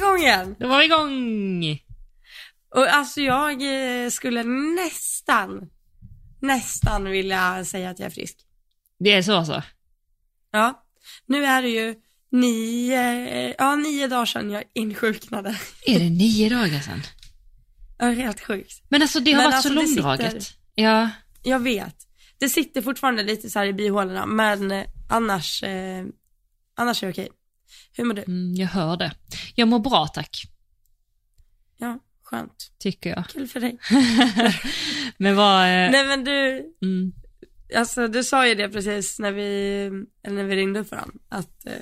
[0.00, 0.56] vi igång igen.
[0.58, 1.78] Då var vi igång!
[2.74, 3.52] Och alltså jag
[4.04, 5.70] eh, skulle nästan,
[6.40, 8.36] nästan vilja säga att jag är frisk.
[8.98, 9.62] Det är så alltså?
[10.50, 10.84] Ja,
[11.26, 11.94] nu är det ju
[12.32, 15.48] nio, ja nio dagar sedan jag insjuknade.
[15.86, 17.02] Är det nio dagar sedan?
[17.98, 18.82] Ja, helt sjukt.
[18.88, 20.42] Men alltså det har Men varit alltså, så långdraget.
[20.42, 21.10] sitter- Ja.
[21.42, 21.96] Jag vet.
[22.38, 26.04] Det sitter fortfarande lite så här i bihålorna, men eh, annars, eh,
[26.76, 27.28] annars är det okej.
[27.96, 28.22] Hur mår du?
[28.22, 29.12] Mm, jag hör det.
[29.54, 30.42] Jag mår bra tack,
[31.76, 32.72] Ja, skönt.
[32.78, 33.28] tycker jag.
[33.28, 33.78] Kul för dig.
[35.18, 35.60] Men vad...
[35.62, 37.12] Eh, Nej men du, mm,
[37.76, 39.84] alltså du sa ju det precis när vi,
[40.22, 41.72] eller när vi ringde upp varandra, att eh,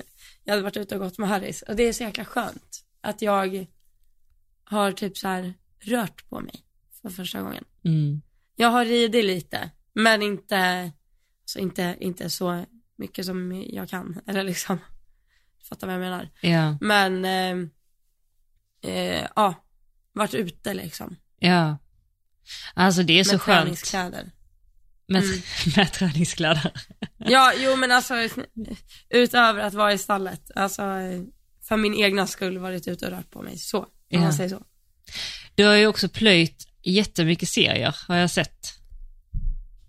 [0.45, 3.23] jag hade varit ute och gått med Harris och det är så jäkla skönt att
[3.23, 3.67] jag
[4.65, 6.65] har typ så här rört på mig
[7.03, 7.65] för första gången.
[7.85, 8.23] mm,
[8.57, 10.91] Jag har ridit lite, men inte,
[11.43, 12.65] alltså inte, inte så
[12.97, 14.79] mycket som jag kan, eller liksom,
[15.69, 16.29] fattar vad jag menar.
[16.41, 17.69] ja, Men, eh,
[18.93, 19.55] eh, ja,
[20.13, 21.17] varit ute liksom.
[21.39, 21.79] ja.
[22.75, 24.31] Alltså det är så med skönt träningskläder.
[25.09, 25.41] med, Mm.
[25.77, 26.73] med träningskläder.
[27.19, 28.15] Ja, jo men alltså
[29.11, 31.23] utöver att vara i stallet, alltså eh,
[31.69, 34.21] för min egna skull varit ute och rört på mig, så, om Ja.
[34.21, 34.63] man säger så.
[35.55, 38.75] Du har ju också plöjt jättemycket serier, har jag sett.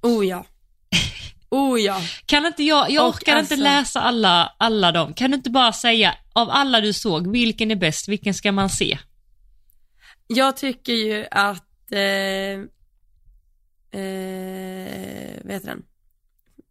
[0.01, 0.45] Oh ja.
[1.55, 2.01] Oh ja.
[2.25, 5.13] Kan inte jag, jag orkar inte alltså- läsa alla, alla dem.
[5.13, 8.69] Kan du inte bara säga, av alla du såg, vilken är bäst, vilken ska man
[8.69, 8.97] se?
[10.27, 11.99] Jag tycker ju att, eh,
[14.01, 15.83] eh, vad heter den?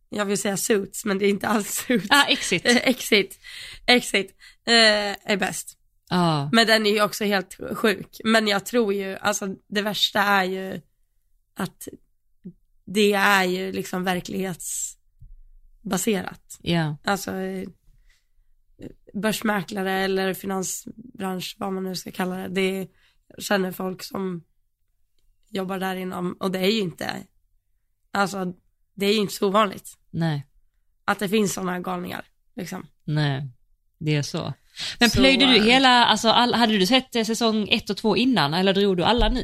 [0.08, 2.06] Jag vill säga Suits, men det är inte alls Suits.
[2.10, 2.62] Ah, Exit.
[2.66, 3.38] Exit.
[3.86, 4.34] Exit
[4.66, 5.78] eh, är bäst.
[6.08, 8.20] Ja, Men den är ju också helt sjuk.
[8.24, 10.80] Men jag tror ju, alltså det värsta är ju
[11.56, 11.88] att
[12.84, 16.58] det är ju liksom verklighetsbaserat.
[16.60, 17.68] ja, Alltså eh,
[19.14, 22.48] börsmäklare eller finansbransch, vad man nu ska kalla det.
[22.48, 22.88] Det
[23.38, 24.44] känner folk som
[25.48, 27.10] jobbar där inom och det är ju inte,
[28.10, 28.54] alltså
[28.94, 30.46] det är ju inte så ovanligt nej,
[31.04, 32.24] att det finns sådana galningar
[32.56, 32.86] liksom.
[33.04, 33.48] nej,
[33.98, 34.52] det är så.
[35.00, 38.16] Men Så, plöjde du hela, alltså all, hade du sett eh, säsong ett och två
[38.16, 39.40] innan eller drog du alla nu?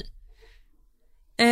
[1.37, 1.47] Eh,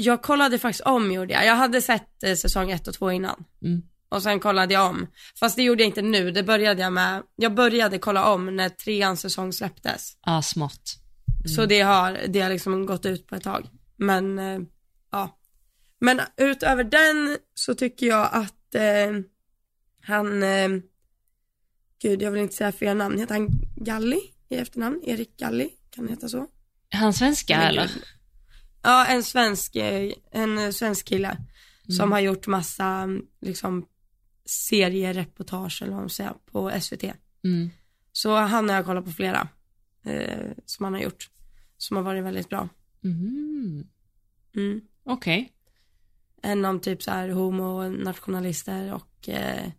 [0.00, 1.46] jag kollade faktiskt om gjorde jag.
[1.46, 3.44] Jag hade sett eh, säsong ett och två innan.
[3.62, 3.82] Mm.
[4.08, 5.06] Och sen kollade jag om.
[5.40, 7.22] Fast det gjorde jag inte nu, det började jag med.
[7.36, 10.16] Jag började kolla om när trean säsong släpptes.
[10.24, 10.82] Ja, ah, smart.
[11.56, 13.68] Så det har, det har liksom gått ut på ett tag.
[13.96, 14.60] Men, eh,
[15.10, 15.38] ja.
[16.00, 19.22] Men utöver den så tycker jag att eh,
[20.02, 20.68] han, eh,
[22.02, 25.02] gud jag vill inte säga fel namn, heter han Galli i efternamn?
[25.04, 26.46] Erik Galli, kan det heta så?
[26.90, 27.90] Han svenska eller?
[28.88, 31.36] Ja, en svensk, eh, en svensk kille
[31.88, 32.12] som Mm.
[32.12, 33.08] har gjort massa
[33.40, 33.86] liksom
[34.44, 37.04] seriereportage eller vad man säger på SVT.
[37.44, 37.70] Mm.
[38.12, 39.48] Så han har jag kollat på flera
[40.04, 41.28] eh, som han har gjort
[41.76, 42.68] som har varit väldigt bra.
[43.04, 43.86] Mm.
[44.56, 44.80] Mm.
[45.04, 45.52] Okej.
[46.42, 49.70] En om typ så här homo-nationalister och eh,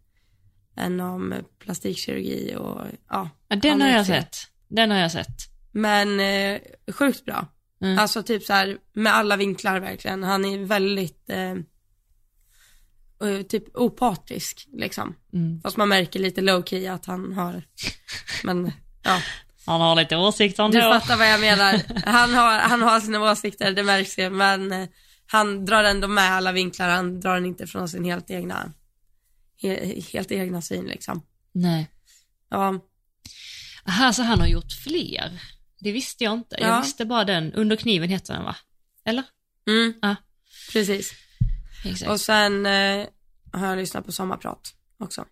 [0.75, 3.29] en om plastikkirurgi och ja.
[3.47, 4.35] Ja, den har jag sett.
[4.67, 5.37] Den har jag sett.
[5.71, 6.61] Men eh,
[6.93, 7.47] sjukt bra.
[7.81, 7.99] Mm.
[7.99, 10.23] Alltså typ så här med alla vinklar verkligen.
[10.23, 11.51] Han är väldigt eh,
[13.29, 15.15] eh, typ opartisk liksom.
[15.33, 15.61] Mm.
[15.61, 17.63] Fast man märker lite low key att han har,
[18.43, 18.71] men
[19.03, 19.21] ja.
[19.65, 20.99] Han har lite åsikter Du ändå.
[20.99, 21.81] fattar vad jag menar.
[22.05, 24.87] Han har, han har sina åsikter, det märks ju, men eh,
[25.25, 28.73] han drar ändå med alla vinklar, han drar den inte från sin helt egna,
[29.61, 31.21] he, helt egna syn liksom.
[31.51, 31.89] Nej.
[32.49, 32.79] Ja,
[33.87, 35.41] Aha, så han har gjort fler?
[35.79, 36.55] Det visste jag inte.
[36.59, 36.79] Jag Ja.
[36.81, 37.53] visste bara den.
[37.53, 38.55] Under kniven heter den va?
[39.05, 39.23] Eller?
[39.67, 40.15] mm, Ja.
[40.73, 41.13] precis.
[41.85, 42.11] Exakt.
[42.11, 43.05] Och sen eh,
[43.53, 45.25] har jag lyssnat på sommarprat också.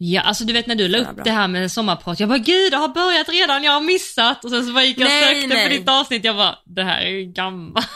[0.00, 2.72] Ja, alltså du vet när du la upp det här med sommarprat, jag bara gud
[2.72, 4.44] det har börjat redan, jag har missat.
[4.44, 5.68] Och sen så bara gick jag och Nej, sökte nej.
[5.68, 7.86] på ditt avsnitt, jag bara det här är ju gammalt.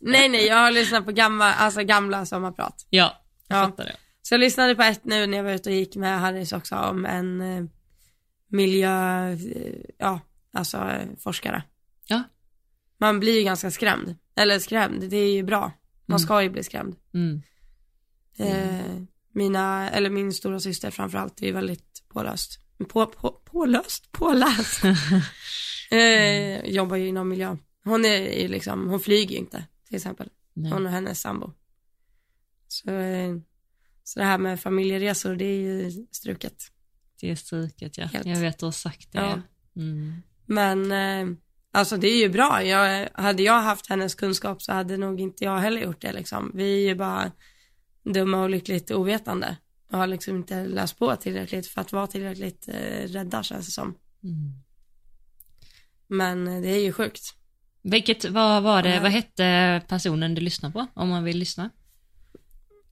[0.00, 2.86] Nej, nej, jag har lyssnat på gamla, alltså gamla sommarprat.
[2.90, 3.64] Ja, jag Ja.
[3.68, 3.96] fattar det.
[4.22, 6.74] Så jag lyssnade på ett nu när jag var ute och gick med Harris också
[6.76, 7.64] om en eh,
[8.48, 9.38] miljö, eh,
[9.98, 10.20] ja,
[10.56, 11.62] alltså forskare.
[12.06, 12.22] Ja.
[12.98, 14.16] Man blir ju ganska skrämd.
[14.36, 15.72] Eller skrämd, det är ju bra.
[16.06, 16.26] Man Mm.
[16.26, 16.96] ska ju bli skrämd.
[17.14, 17.42] Mm.
[18.38, 22.60] Eh, mina, eller min stora syster framförallt är ju väldigt pålöst.
[22.88, 24.12] På, på, pålöst?
[24.12, 24.84] Påläst.
[25.90, 27.56] eh, jobbar ju inom miljö.
[27.84, 30.30] Hon är ju liksom, hon flyger ju inte till exempel.
[30.54, 30.72] Nej.
[30.72, 31.52] Hon och hennes sambo.
[32.68, 33.36] Så, eh,
[34.04, 36.62] så det här med familjeresor, det är ju struket.
[37.20, 38.06] Det är struket ja.
[38.06, 38.26] Helt.
[38.26, 39.18] Jag vet du har sagt det.
[39.18, 39.40] Ja.
[39.82, 40.22] Mm.
[40.46, 41.36] Men eh,
[41.72, 42.64] alltså det är ju bra.
[42.64, 46.50] Jag, hade jag haft hennes kunskap så hade nog inte jag heller gjort det liksom.
[46.54, 47.32] Vi är ju bara
[48.02, 49.56] dumma och lyckligt ovetande.
[49.90, 53.94] har liksom inte läst på tillräckligt för att vara tillräckligt eh, rädda känns det som.
[54.24, 54.52] Mm.
[56.06, 57.34] Men eh, det är ju sjukt.
[57.82, 60.86] Vilket, vad var det, vad hette personen du lyssnar på?
[60.94, 61.70] Om man vill lyssna.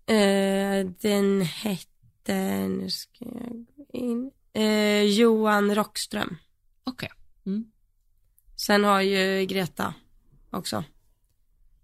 [0.06, 6.36] Eh, den hette, nu ska jag gå in, eh, Johan Rockström.
[6.84, 7.08] Okej.
[7.46, 7.64] Mm.
[8.56, 9.94] Sen har ju Greta
[10.50, 10.84] också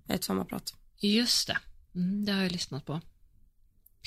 [0.08, 0.74] ett sommarprat.
[1.00, 1.58] Just det.
[1.94, 3.00] Mm, det har jag lyssnat på.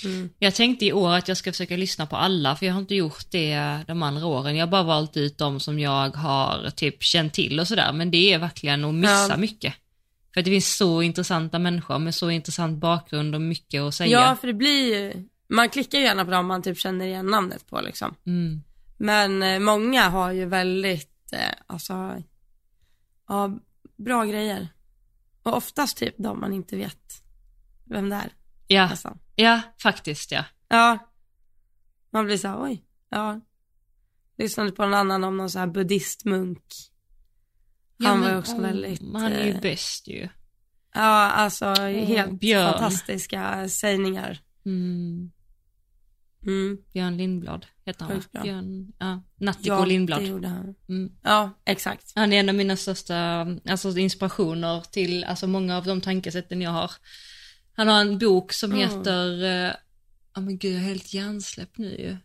[0.05, 0.29] Mm.
[0.39, 2.95] Jag tänkte i år att jag ska försöka lyssna på alla, för jag har inte
[2.95, 4.55] gjort det de andra åren.
[4.55, 8.11] Jag har bara valt ut de som jag har typ känt till och sådär, men
[8.11, 9.37] det är verkligen att missa Ja.
[9.37, 9.73] mycket.
[10.33, 14.09] För det finns så intressanta människor med så intressant bakgrund och mycket att säga.
[14.11, 17.69] Ja, för det blir ju, man klickar gärna på dem man typ känner igen namnet
[17.69, 18.15] på liksom.
[18.25, 18.63] Mm.
[18.97, 22.23] Men eh, många har ju väldigt, eh, alltså,
[23.27, 23.59] ja,
[23.97, 24.67] bra grejer.
[25.43, 27.23] Och oftast typ de man inte vet
[27.85, 28.33] vem det är
[28.67, 29.19] Ja, nästan.
[29.35, 30.45] ja, faktiskt ja.
[30.67, 31.11] Ja.
[32.09, 33.41] Man blir så här, oj, ja.
[34.37, 36.63] Lyssnade på en annan om någon så här buddhistmunk.
[37.97, 40.29] ja Han var ju också väldigt, Han är ju eh, bäst ju.
[40.93, 41.01] Ja,
[41.31, 42.71] alltså helt Björn.
[42.73, 44.39] fantastiska sägningar.
[44.65, 45.31] Mm.
[46.45, 46.77] Mm.
[46.93, 48.41] Björn Lindblad heter han va?
[48.43, 50.21] Björn, ja, Nattiko Ja, Lindblad.
[50.21, 50.75] det gjorde han.
[50.89, 51.11] Mm.
[51.21, 52.11] Ja, exakt.
[52.15, 56.71] Han är en av mina största alltså, inspirationer till alltså, många av de tankesätten jag
[56.71, 56.91] har.
[57.73, 58.81] Han har en bok som Mm.
[58.89, 59.73] heter, eh,
[60.35, 62.17] ja men gud jag är helt hjärnsläpp nu ju.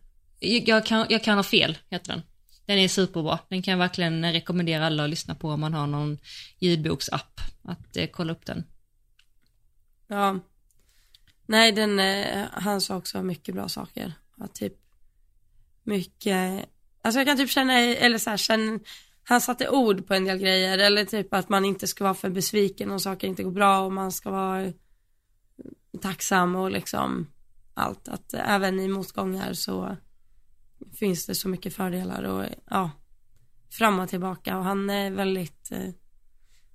[0.50, 2.22] Jag, jag, kan, jag kan ha fel, heter den.
[2.66, 3.38] Den är superbra.
[3.48, 6.18] Den kan jag verkligen rekommendera alla att lyssna på om man har någon
[6.58, 7.40] ljudboksapp.
[7.62, 8.64] Att eh, kolla upp den.
[10.08, 10.40] Ja.
[11.48, 14.12] Nej, den, eh, han sa också mycket bra saker.
[14.36, 14.74] Ja, typ
[15.82, 16.68] mycket,
[17.02, 18.78] alltså jag kan typ känna, eller så här, känna,
[19.22, 20.78] han satte ord på en del grejer.
[20.78, 23.92] Eller typ att man inte ska vara för besviken om saker inte går bra och
[23.92, 24.72] man ska vara
[26.00, 27.26] tacksam och liksom
[27.74, 28.08] allt.
[28.08, 29.96] Att även i motgångar så
[30.94, 32.90] finns det så mycket fördelar och ja,
[33.70, 35.90] fram och tillbaka och han är väldigt, eh,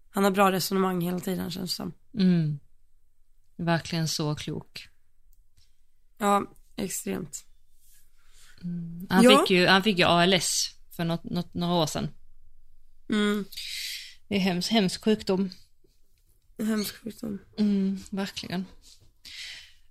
[0.10, 1.94] han har bra resonemang hela tiden känns det som.
[2.14, 2.60] Mm.
[3.58, 4.88] Verkligen så klok.
[6.18, 6.44] Ja,
[6.76, 7.46] extremt.
[9.10, 9.40] Han, Ja.
[9.40, 12.10] fick, ju, han fick ju ALS för något, något, några år sedan.
[13.10, 13.46] Mm,
[14.28, 15.50] Det är hemsk, hemsk sjukdom.
[16.68, 17.40] hemsk sjukdom.
[17.60, 18.66] Mm, verkligen.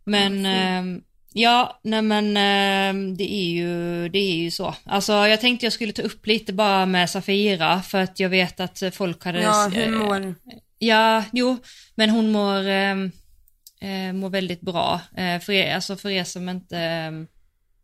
[0.05, 4.75] Men ehm, ja, nej men ehm, det är ju, det är ju så.
[4.85, 8.61] Alltså jag tänkte jag skulle ta upp lite bara med Safira för att jag vet
[8.61, 9.43] att folk hade...
[9.43, 10.35] Ja, hur eh, mår
[10.79, 11.57] Ja, jo,
[11.95, 13.11] men hon mår, ehm,
[13.83, 15.01] eh, mår väldigt bra.
[15.17, 17.27] Eh, för, er, alltså för er som inte, ehm,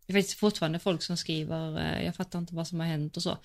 [0.06, 3.22] det finns fortfarande folk som skriver, eh, jag fattar inte vad som har hänt och
[3.22, 3.38] så.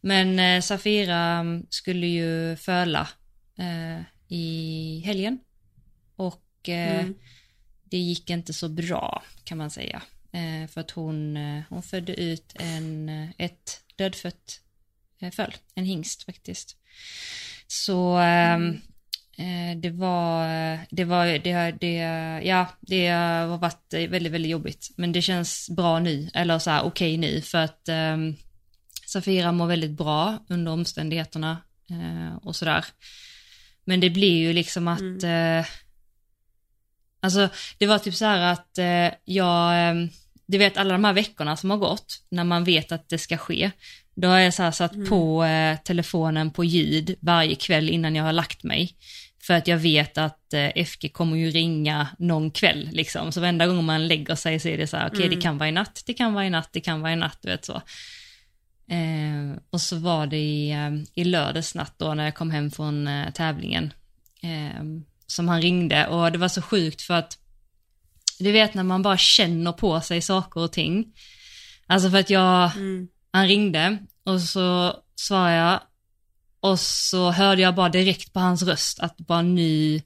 [0.00, 3.08] Men eh, Safira mm, skulle ju föla
[3.58, 5.38] eh, i helgen
[6.16, 7.14] och eh, Mm.
[7.84, 10.02] det gick inte så bra kan man säga.
[10.32, 14.60] Eh, för att hon, eh, hon födde ut en, eh, ett dödfött
[15.20, 16.76] eh, föl, en hingst faktiskt.
[17.66, 18.74] Så ehm, eh,
[19.76, 20.46] det var,
[20.90, 21.94] det var, det, det,
[22.44, 24.90] ja, det har varit eh, väldigt, väldigt jobbigt.
[24.96, 28.36] Men det känns bra nu, eller så här okej nu, för att ehm,
[29.06, 32.84] Safira mår väldigt bra under omständigheterna eh, och sådär.
[33.84, 35.66] Men det blir ju liksom att, eh,
[37.20, 39.94] alltså det var typ så här att eh, jag, eh,
[40.46, 43.36] du vet alla de här veckorna som har gått, när man vet att det ska
[43.36, 43.70] ske,
[44.14, 48.24] då har jag så här satt på eh, telefonen på ljud varje kväll innan jag
[48.24, 48.96] har lagt mig.
[49.50, 53.32] För att jag vet att eh, FG kommer ju ringa någon kväll liksom.
[53.32, 55.68] Så varenda gång man lägger sig så är det så här, okej det kan vara
[55.68, 57.82] i natt, det kan vara i natt, det kan vara i natt, du vet så.
[58.88, 62.70] Eh, och så var det i, eh, i lördags natt då när jag kom hem
[62.70, 63.92] från eh, tävlingen.
[64.42, 64.84] Eh,
[65.26, 67.38] som han ringde och det var så sjukt för att
[68.38, 71.12] du vet när man bara känner på sig saker och ting.
[71.86, 73.08] Alltså för att jag, Mm.
[73.32, 75.80] han ringde och så svarade jag
[76.60, 80.02] och så hörde jag bara direkt på hans röst att bara nu,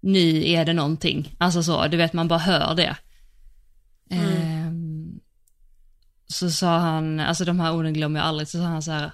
[0.00, 1.34] nu är det någonting.
[1.38, 2.96] Alltså så, du vet man bara hör det.
[4.10, 5.20] Ehm,
[6.28, 9.10] så sa han, alltså de här orden glömmer jag aldrig, så sa han så här,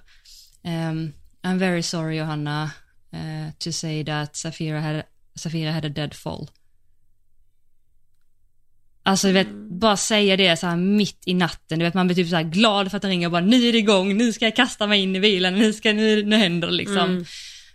[0.62, 1.12] ehm,
[1.42, 2.70] I'm very sorry Johanna
[3.12, 5.02] eh, to say that Safira had,
[5.34, 6.50] Safira had a dead fall.
[9.02, 9.48] Alltså du vet,
[9.80, 12.42] bara säga det så här mitt i natten, du vet man blir typ så här
[12.42, 14.86] glad för att den ringer och bara nu är det igång, nu ska jag kasta
[14.86, 16.96] mig in i bilen, nu ska, nu, nu händer det liksom.
[16.96, 17.24] Mm.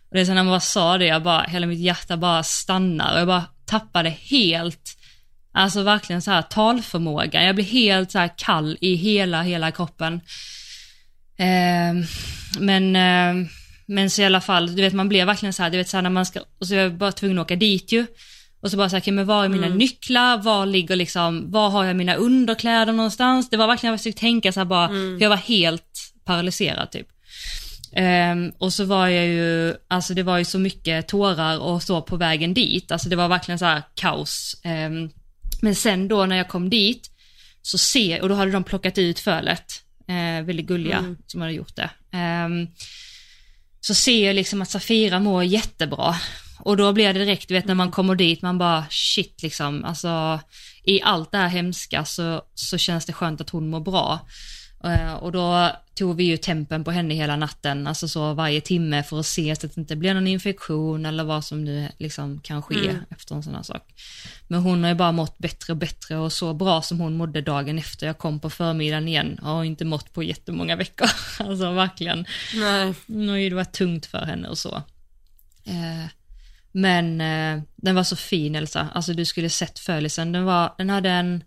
[0.10, 2.44] Och det är så när man bara sa det, jag bara, hela mitt hjärta bara
[2.44, 4.98] stannar och jag bara tappade helt,
[5.52, 7.46] alltså verkligen så här talförmågan.
[7.46, 10.22] Jag blir helt så här kall i hela, hela kroppen.
[11.38, 12.04] Ehm,
[12.60, 13.48] men, ehm,
[13.86, 15.98] men så i alla fall, du vet man blev verkligen så här, du vet så
[15.98, 18.06] här när man ska, och så är jag bara tvungen att åka dit ju.
[18.62, 20.38] Och så bara såhär, okay, men var är mina nycklar?
[20.38, 23.50] Var ligger liksom, var har jag mina underkläder någonstans?
[23.50, 27.08] Det var verkligen, jag försökte tänka så här bara, för jag var helt paralyserad typ.
[27.96, 32.02] Ehm, och så var jag ju, alltså det var ju så mycket tårar och så
[32.02, 34.62] på vägen dit, alltså det var verkligen så här kaos.
[34.64, 35.10] Ehm,
[35.62, 37.12] men sen då när jag kom dit,
[37.62, 41.76] så ser, och då hade de plockat ut fölet, eh, väldigt gulliga som hade gjort
[41.76, 41.90] det.
[42.12, 42.68] Ehm,
[43.82, 46.16] så ser jag liksom att Safira mår jättebra.
[46.68, 49.84] Och då blir det direkt, du vet när man kommer dit, man bara shit liksom,
[49.86, 50.40] alltså
[50.84, 54.20] i allt det här hemska så, så känns det skönt att hon mår bra.
[54.84, 59.04] Eh, Och då tog vi ju tempen på henne hela natten, alltså så varje timme
[59.04, 62.40] för att se så att det inte blir någon infektion eller vad som nu liksom
[62.40, 63.84] kan ske efter en sån här sak.
[64.48, 67.42] Men hon har ju bara mått bättre och bättre och så bra som hon mådde
[67.42, 69.40] dagen efter jag kom på förmiddagen igen.
[69.42, 71.10] Har inte mått på jättemånga veckor.
[71.40, 72.26] Alltså verkligen.
[72.56, 72.94] Nej.
[73.50, 74.76] Det varit tungt för henne och så.
[75.66, 76.06] Eh,
[76.72, 80.32] men eh, den var så fin Elsa, alltså du skulle sett följelsen.
[80.32, 81.44] Den var, den hade en,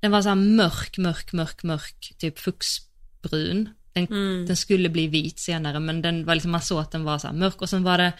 [0.00, 3.68] den var så här mörk, mörk, mörk, mörk, typ fuxbrun.
[3.92, 4.06] Den,
[4.46, 7.26] den skulle bli vit senare men den var liksom, man såg att den var så
[7.26, 8.12] här mörk och sen var det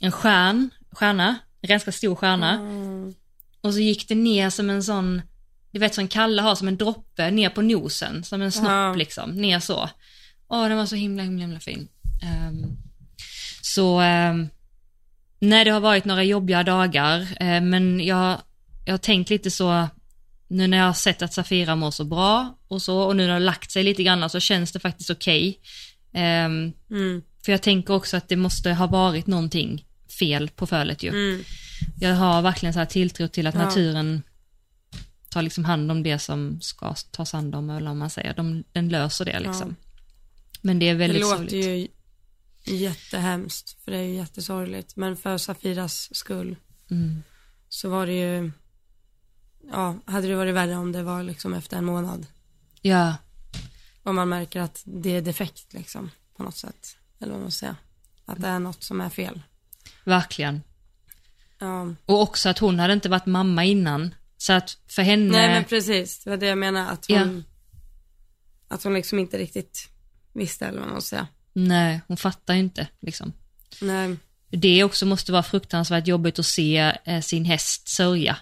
[0.00, 2.52] en stjärn, stjärna, en ganska stor stjärna.
[2.52, 3.14] Mm.
[3.60, 5.22] Och så gick det ner som en sån,
[5.70, 8.94] du vet som Kalle har, som en droppe ner på nosen, som en snopp Ja.
[8.94, 9.90] liksom, ner så.
[10.48, 11.88] Åh, den var så himla, himla, himla fin.
[12.22, 12.76] Ehm,
[13.62, 14.48] så, um,
[15.48, 18.40] nej det har varit några jobbiga dagar, eh, men jag,
[18.84, 19.88] jag har tänkt lite så,
[20.48, 23.28] nu när jag har sett att Safira mår så bra och så, och nu när
[23.28, 25.60] det har lagt sig lite grann så känns det faktiskt okej.
[26.12, 27.22] Ehm, Mm.
[27.44, 29.84] för jag tänker också att det måste ha varit någonting
[30.18, 31.08] fel på fölet ju.
[31.08, 31.44] Mm.
[32.00, 33.62] Jag har verkligen så här tilltro till att Ja.
[33.64, 34.22] naturen
[35.30, 38.34] tar liksom hand om det som ska tas hand om, eller om man säger.
[38.34, 39.76] De, den löser det liksom.
[40.62, 41.66] Men det är Det väldigt låter sorgligt.
[41.66, 41.88] ju
[42.66, 44.96] jättehemskt, för det är ju jättesorgligt.
[44.96, 46.56] Men för Safiras skull
[46.90, 47.22] Mm.
[47.68, 48.50] så var det ju,
[49.72, 52.26] ja, hade det varit värre om det var liksom efter en månad.
[52.82, 53.16] Ja,
[54.02, 56.96] Om man märker att det är defekt liksom, på något sätt.
[57.20, 57.76] Eller vad man ska säga.
[58.24, 59.42] Att det är något som är fel.
[60.04, 60.62] verkligen.
[61.58, 61.94] Ja.
[62.06, 64.14] Och också att hon hade inte varit mamma innan.
[64.36, 66.92] Så att för henne, Nej men precis, det var det jag menar.
[66.92, 67.44] Att hon,
[68.68, 69.88] att hon liksom inte riktigt
[70.32, 71.26] visste eller vad man ska säga.
[71.56, 73.32] Nej, hon fattar ju inte liksom.
[73.80, 74.16] Nej,
[74.50, 78.36] Det också måste vara fruktansvärt jobbigt att se eh, sin häst sörja.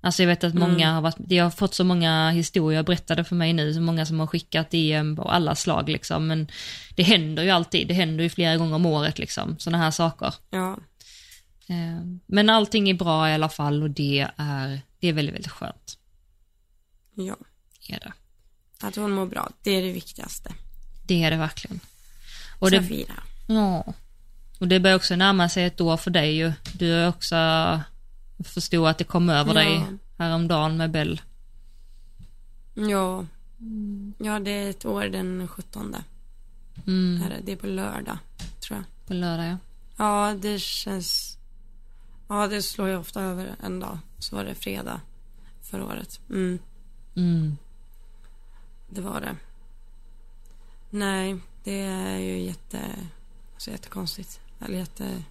[0.00, 3.36] Alltså jag vet att många har varit, jag har fått så många historier berättade för
[3.36, 6.48] mig nu, så många som har skickat DM på alla slag liksom, men
[6.96, 10.34] det händer ju alltid, det händer ju flera gånger om året liksom, sådana här saker.
[10.50, 10.78] ja,
[11.68, 15.52] Eh, Men allting är bra i alla fall och det är, det är väldigt, väldigt
[15.52, 15.98] skönt.
[17.14, 17.36] ja.
[17.88, 18.12] Är det.
[18.86, 20.54] Att hon mår bra, det är det viktigaste.
[21.06, 21.80] det är det verkligen.
[22.62, 23.14] Och det, Safira.
[23.46, 23.84] ja.
[24.60, 26.52] Och det börjar också närma sig ett år för dig ju.
[26.74, 27.36] Du har också
[28.44, 29.86] förstod att det kom över dig Ja.
[30.24, 31.20] häromdagen med Bell.
[32.74, 33.24] Ja.
[34.18, 35.96] Ja, det är ett år den 17.
[36.86, 37.40] Mm, Är det.
[37.44, 38.18] det är på lördag,
[38.60, 39.06] tror jag.
[39.06, 39.56] på lördag ja.
[39.96, 41.38] Ja, det känns...
[42.28, 43.98] Ja, det slår ju ofta över en dag.
[44.18, 45.00] Så var det fredag
[45.62, 46.20] förra året.
[46.30, 46.58] Mm,
[47.16, 47.56] Mm.
[48.90, 49.36] det var det.
[50.90, 52.80] Nej, det är ju jätte...
[53.54, 54.40] Alltså jättekonstigt.
[54.60, 55.22] Eller jätte...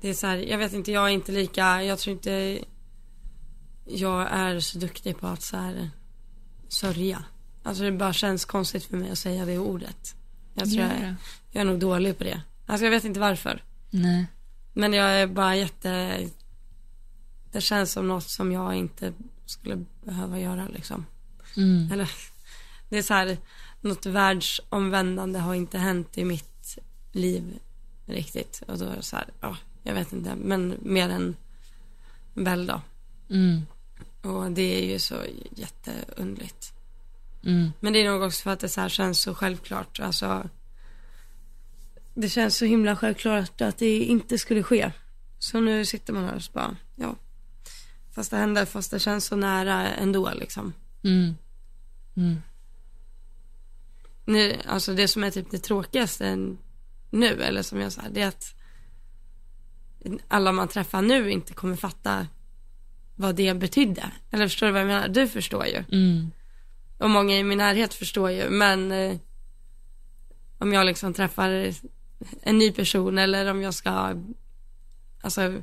[0.00, 1.82] Det är så här, jag vet inte, jag är inte lika...
[1.82, 2.64] Jag tror inte
[3.84, 5.90] jag är så duktig på att så här
[6.68, 7.24] sörja.
[7.62, 10.14] Alltså det bara känns konstigt för mig att säga det ordet.
[10.54, 11.14] Jag tror Gör jag,
[11.50, 12.42] jag är nog dålig på det.
[12.66, 13.64] Alltså jag vet inte varför.
[13.90, 14.26] Nej.
[14.72, 16.18] Men jag är bara jätte...
[17.52, 19.12] Det känns som något som jag inte
[19.46, 21.06] skulle behöva göra liksom.
[21.56, 21.92] Mm.
[21.92, 22.10] Eller,
[22.88, 23.38] det är så här,
[23.80, 26.78] något världsomvändande har inte hänt i mitt
[27.12, 27.58] liv
[28.06, 28.62] riktigt.
[28.66, 31.36] Och då är det så här, ja, jag vet inte, men mer än
[32.34, 32.80] väl då.
[33.30, 33.66] Mm.
[34.22, 36.72] Och det är ju så jätteundligt.
[37.44, 37.72] Mm.
[37.80, 40.00] Men det är nog också för att det så här känns så självklart.
[40.00, 40.48] Alltså,
[42.14, 44.92] det känns så himla självklart att det inte skulle ske.
[45.38, 47.16] Så nu sitter man här och så bara, ja.
[48.12, 50.72] Fast det händer, fast det känns så nära ändå liksom.
[51.02, 51.34] Mm.
[54.30, 56.56] Nu, alltså det som är typ det tråkigaste
[57.10, 58.54] nu, eller som jag sa, det är att
[60.28, 62.26] alla man träffar nu inte kommer fatta
[63.16, 64.10] vad det betydde.
[64.30, 65.08] Eller förstår du vad jag menar?
[65.08, 65.84] Du förstår ju.
[65.92, 66.30] Mm.
[66.98, 69.16] Och många i min närhet förstår ju, men eh,
[70.58, 71.74] om jag liksom träffar
[72.42, 74.14] en ny person eller om jag ska,
[75.20, 75.62] alltså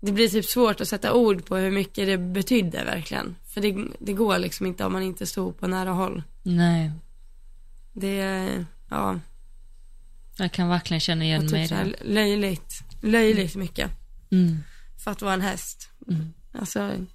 [0.00, 3.36] det blir typ svårt att sätta ord på hur mycket det betydde verkligen.
[3.46, 6.22] För det, det går liksom inte om man inte stod på nära håll.
[6.42, 6.90] Nej.
[7.96, 9.20] Det är, ja,
[10.38, 12.04] Jag kan verkligen känna igen och mig i typ det.
[12.04, 13.90] löjligt, löjligt mycket.
[14.30, 14.58] Mm.
[15.04, 15.88] för att vara en häst.
[16.08, 16.32] Mm.
[16.52, 17.06] Alltså,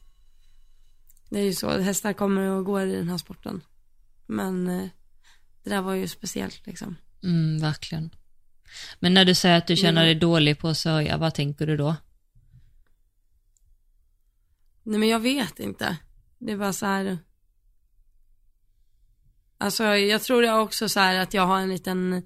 [1.29, 3.61] det är ju så, hästar kommer och går i den här sporten.
[4.25, 4.87] Men eh,
[5.63, 6.95] det där var ju speciellt liksom.
[7.23, 8.09] Mm, verkligen.
[8.99, 10.05] Men när du säger att du känner Mm.
[10.05, 11.95] dig dålig på att sörja, vad tänker du då?
[14.83, 15.97] Nej men jag vet inte.
[16.37, 17.17] Det är bara så här.
[19.61, 22.23] Alltså jag tror jag också så här att jag har en liten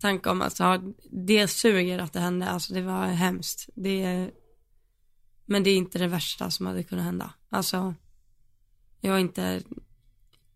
[0.00, 2.46] tanke om att alltså, det suger att det hände.
[2.46, 3.68] Alltså det var hemskt.
[3.74, 4.30] Det,
[5.44, 7.34] men det är inte det värsta som hade kunnat hända.
[7.48, 7.94] Alltså
[9.00, 9.62] jag har inte,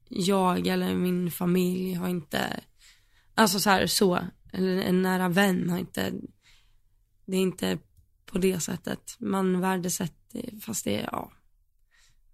[0.09, 2.61] jag eller min familj har inte,
[3.35, 4.19] alltså så här så,
[4.53, 6.13] eller en nära vän har inte,
[7.27, 7.79] det är inte
[8.27, 9.17] på det sättet.
[9.19, 11.33] Man värdesätter, fast det är, ja,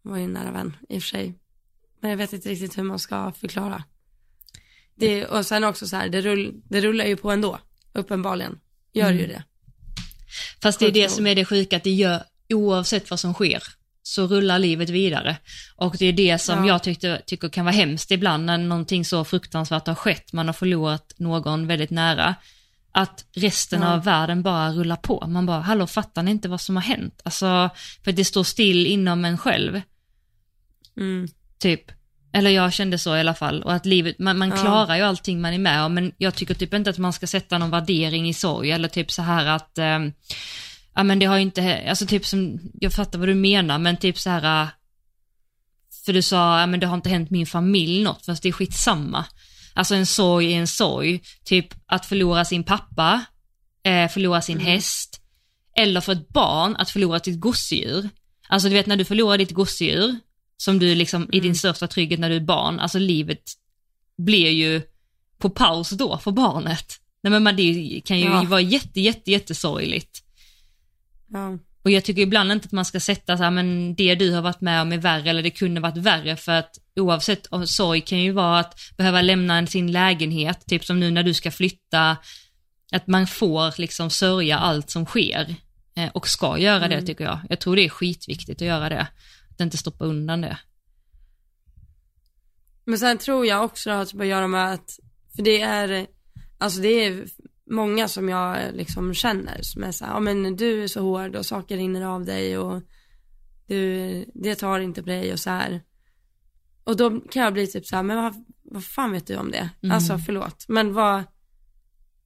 [0.03, 1.44] var ju en nära vän i och för sig.
[2.05, 3.85] Men jag vet inte riktigt hur man ska förklara.
[4.95, 7.59] Det, och sen också så här, det, rull, det rullar ju på ändå,
[7.93, 8.59] uppenbarligen.
[8.93, 9.43] Gör ju det.
[10.63, 13.63] Fast det är det som är det sjuka, att det gör, oavsett vad som sker,
[14.03, 15.37] så rullar livet vidare.
[15.77, 16.73] Och det är det som Ja.
[16.73, 20.53] jag tyckte, tycker kan vara hemskt ibland, när någonting så fruktansvärt har skett, man har
[20.53, 22.35] förlorat någon väldigt nära,
[22.93, 23.93] att resten Ja.
[23.93, 25.27] av världen bara rullar på.
[25.27, 27.21] Man bara, hallå, fattar ni inte vad som har hänt?
[27.25, 27.71] Alltså,
[28.05, 29.81] för det står still inom en själv.
[30.97, 31.29] Mm.
[31.65, 31.91] Typ.
[32.33, 33.63] Eller jag kände så i alla fall.
[33.63, 34.57] Och att livet, man, man Ja.
[34.57, 37.27] klarar ju allting man är med om, men jag tycker typ inte att man ska
[37.27, 39.99] sätta någon värdering i sorg, eller typ så här att, eh,
[40.95, 43.97] ja men det har ju inte, alltså typ som, jag fattar vad du menar, men
[43.97, 44.69] typ så här,
[46.05, 48.53] för du sa, ja men det har inte hänt min familj något, fast det är
[48.53, 49.25] skitsamma.
[49.75, 53.25] Alltså en sorg är en sorg, typ att förlora sin pappa,
[53.85, 55.21] eh, förlora sin häst,
[55.77, 58.09] eller för ett barn att förlora sitt gosedjur.
[58.49, 60.19] Alltså du vet när du förlorar ditt gosedjur,
[60.65, 63.43] som du liksom i din största trygghet när du är barn, alltså livet
[64.19, 64.83] blir ju
[65.39, 66.87] på paus då för barnet.
[67.23, 68.43] Nej men man, det kan ju Ja.
[68.49, 70.23] vara jätte, jätte, jättesorgligt.
[71.29, 71.59] Ja.
[71.83, 74.43] Och jag tycker ibland inte att man ska sätta så här, men det du har
[74.43, 78.19] varit med om är värre eller det kunde varit värre för att oavsett, sorg kan
[78.19, 82.17] ju vara att behöva lämna sin lägenhet, typ som nu när du ska flytta,
[82.93, 85.55] att man får liksom sörja allt som sker
[85.97, 87.39] eh, och ska göra det tycker jag.
[87.49, 89.07] Jag tror det är skitviktigt att göra det,
[89.55, 90.59] att inte stoppa undan det.
[92.85, 94.99] Men sen tror jag också det har typ att göra med att,
[95.37, 96.07] för det är,
[96.59, 97.25] alltså det är
[97.71, 101.37] många som jag liksom känner som är så här, ja men du är så hård
[101.37, 102.83] och saker rinner av dig och
[103.67, 105.83] du, det tar inte på dig och så här.
[106.85, 109.51] Och då kan jag bli typ så här, men vad, vad fan vet du om
[109.51, 109.71] det?
[109.83, 109.95] Mm.
[109.95, 111.25] Alltså förlåt, men vad,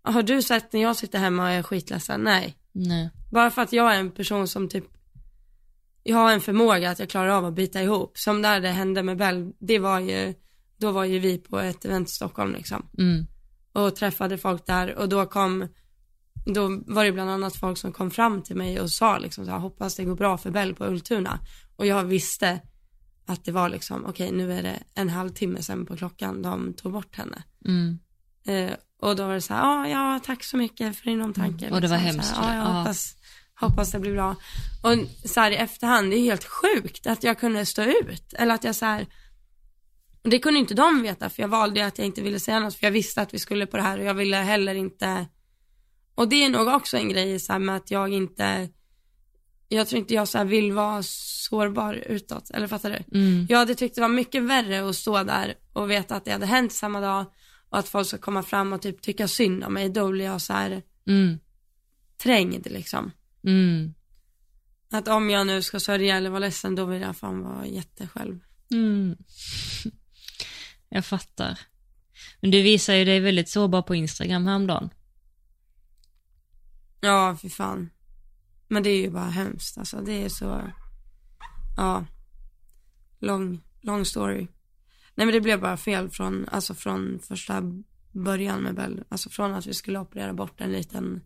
[0.02, 2.20] har du sett när jag sitter hemma och är skitledsen?
[2.20, 2.56] Nej.
[2.72, 3.10] Nej.
[3.30, 4.84] Bara för att jag är en person som typ,
[6.02, 8.18] jag har en förmåga att jag klarar av att bita ihop.
[8.18, 10.34] Som där det hände med Bell, det var ju,
[10.76, 12.86] då var ju vi på ett event i Stockholm liksom.
[12.98, 13.26] Mm.
[13.72, 15.68] Och träffade folk där och då kom,
[16.46, 19.50] då var det bland annat folk som kom fram till mig och sa liksom så
[19.50, 21.38] här, hoppas det går bra för Bell på Ultuna.
[21.76, 22.60] Och jag visste
[23.26, 26.92] att det var liksom, okej nu är det en halvtimme sen på klockan de tog
[26.92, 27.42] bort henne.
[27.64, 27.98] Mm.
[28.46, 31.64] Eh, och då var det så här, ja, ja, tack så mycket för din omtanke.
[31.64, 31.74] Mm.
[31.74, 32.14] Och det var liksom.
[32.14, 32.78] hemskt här, ja, jag Ja.
[32.78, 33.14] hoppas,
[33.60, 34.36] hoppas det blir bra.
[34.82, 38.32] Och så här i efterhand, det är helt sjukt att jag kunde stå ut.
[38.32, 39.06] Eller att jag så här,
[40.22, 42.74] och det kunde inte de veta för jag valde att jag inte ville säga något
[42.74, 45.26] för jag visste att vi skulle på det här och jag ville heller inte.
[46.14, 48.68] Och det är nog också en grej så här med att jag inte,
[49.68, 53.18] jag tror inte jag så vill vara sårbar utåt, eller fattar du?
[53.18, 53.46] Mm.
[53.48, 56.46] Jag hade tyckt det var mycket värre att stå där och veta att det hade
[56.46, 57.26] hänt samma dag
[57.70, 59.88] och att folk ska komma fram och typ tycka synd om mig.
[59.88, 61.38] Då blir jag så här Mm.
[62.22, 63.10] trängd liksom.
[63.44, 63.94] Mm.
[64.90, 68.40] Att om jag nu ska sörja eller vara ledsen då vill jag fan vara jättesjälv.
[68.70, 69.16] Mm.
[70.88, 71.58] Jag fattar.
[72.40, 74.90] Men du visar ju dig väldigt sårbar på Instagram häromdagen.
[77.00, 77.90] Ja, fy fan.
[78.68, 80.00] Men det är ju bara hemskt alltså.
[80.00, 80.72] Det är så,
[81.76, 82.06] ja,
[83.18, 84.46] lång, lång story.
[85.14, 87.62] Nej men det blev bara fel från, alltså från första
[88.12, 89.04] början med Bell.
[89.08, 91.20] Alltså från att vi skulle operera bort en liten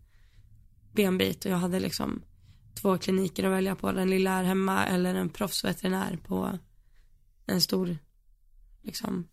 [0.91, 2.23] benbit och jag hade liksom
[2.75, 3.91] två kliniker att välja på.
[3.91, 6.59] Den lilla är hemma eller en proffsveterinär på
[7.45, 7.97] en stor,
[8.81, 9.27] liksom,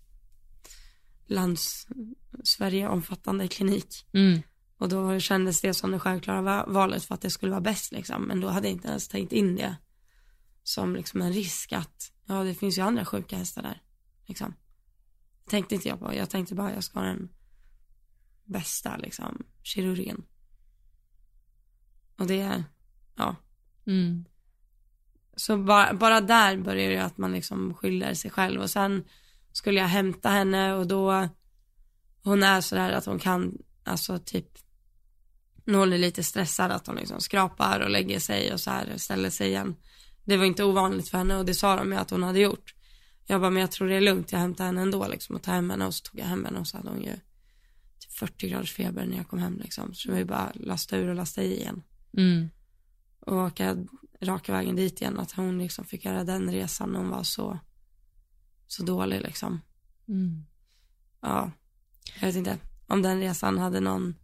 [1.27, 1.89] lands,
[2.45, 4.07] Sverige omfattande klinik.
[4.13, 4.43] Mm.
[4.77, 7.93] Och då kändes det som det självklara va- valet för att det skulle vara bäst
[7.93, 8.23] liksom.
[8.23, 9.77] Men då hade jag inte ens tänkt in det
[10.63, 13.83] som liksom en risk att, ja det finns ju andra sjuka hästar där.
[14.27, 14.55] Liksom.
[15.47, 16.15] Tänkte inte jag på.
[16.15, 17.29] Jag tänkte bara jag ska ha den
[18.45, 20.25] bästa liksom kirurgen.
[22.17, 22.65] Och det,
[23.17, 23.37] ja.
[23.87, 24.25] Mm.
[25.37, 29.05] Så bara, bara där börjar det att man liksom skyller sig själv och sen
[29.53, 31.29] skulle jag hämta henne och då
[32.23, 34.59] hon är sådär att hon kan alltså typ
[35.65, 38.97] när hon är lite stressad att hon liksom skrapar och lägger sig och så här
[38.97, 39.77] ställer sig igen.
[40.25, 42.75] Det var inte ovanligt för henne och det sa de ju att hon hade gjort.
[43.27, 45.53] Jag bara, men jag tror det är lugnt, jag hämtar henne ändå liksom och tar
[45.53, 47.15] hem henne och så tog jag hem henne och så hade hon ju
[47.99, 49.95] typ 40 graders feber när jag kom hem liksom.
[49.95, 51.83] Så ju bara lasta ur och lasta i igen.
[52.17, 52.51] Mm.
[53.21, 53.77] Och åka
[54.21, 57.59] raka vägen dit igen, att hon liksom fick göra den resan när hon var så,
[58.67, 59.61] så dålig liksom.
[60.09, 60.47] Mm.
[61.21, 61.51] Ja,
[62.21, 64.15] jag vet inte om den resan hade någon,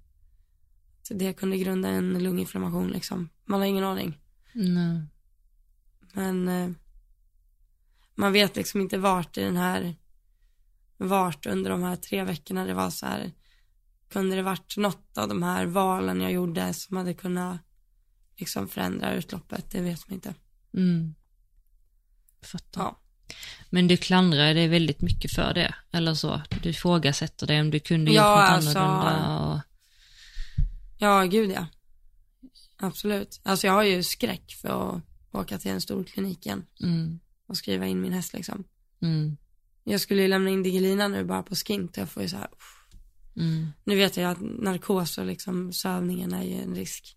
[1.10, 3.28] det kunde grunda en lunginflammation liksom.
[3.44, 4.20] Man har ingen aning.
[4.54, 5.02] Nej.
[6.12, 6.70] Men eh,
[8.14, 9.96] man vet liksom inte vart i den här,
[10.96, 13.32] vart under de här tre veckorna det var så här,
[14.08, 17.60] kunde det varit något av de här valen jag gjorde som hade kunnat
[18.36, 20.34] liksom förändra utloppet, det vet man inte.
[20.74, 21.14] Mm.
[22.42, 22.82] Fattar.
[22.82, 23.00] Ja.
[23.70, 26.42] Men du klandrar dig väldigt mycket för det, eller så?
[26.62, 29.60] Du ifrågasätter det om du kunde gjort Ja, något alltså- annorlunda och...
[30.98, 31.66] Ja, gud ja.
[32.76, 33.40] Absolut.
[33.42, 37.20] Alltså jag har ju skräck för att åka till en stor klinik igen Mm.
[37.46, 38.64] och skriva in min häst liksom.
[39.02, 39.36] Mm.
[39.84, 42.36] Jag skulle ju lämna in Digelina nu bara på skint och jag får ju så
[42.36, 42.48] här.
[43.36, 43.66] Mm.
[43.84, 47.16] nu vet jag att narkos och liksom sövningen är ju en risk.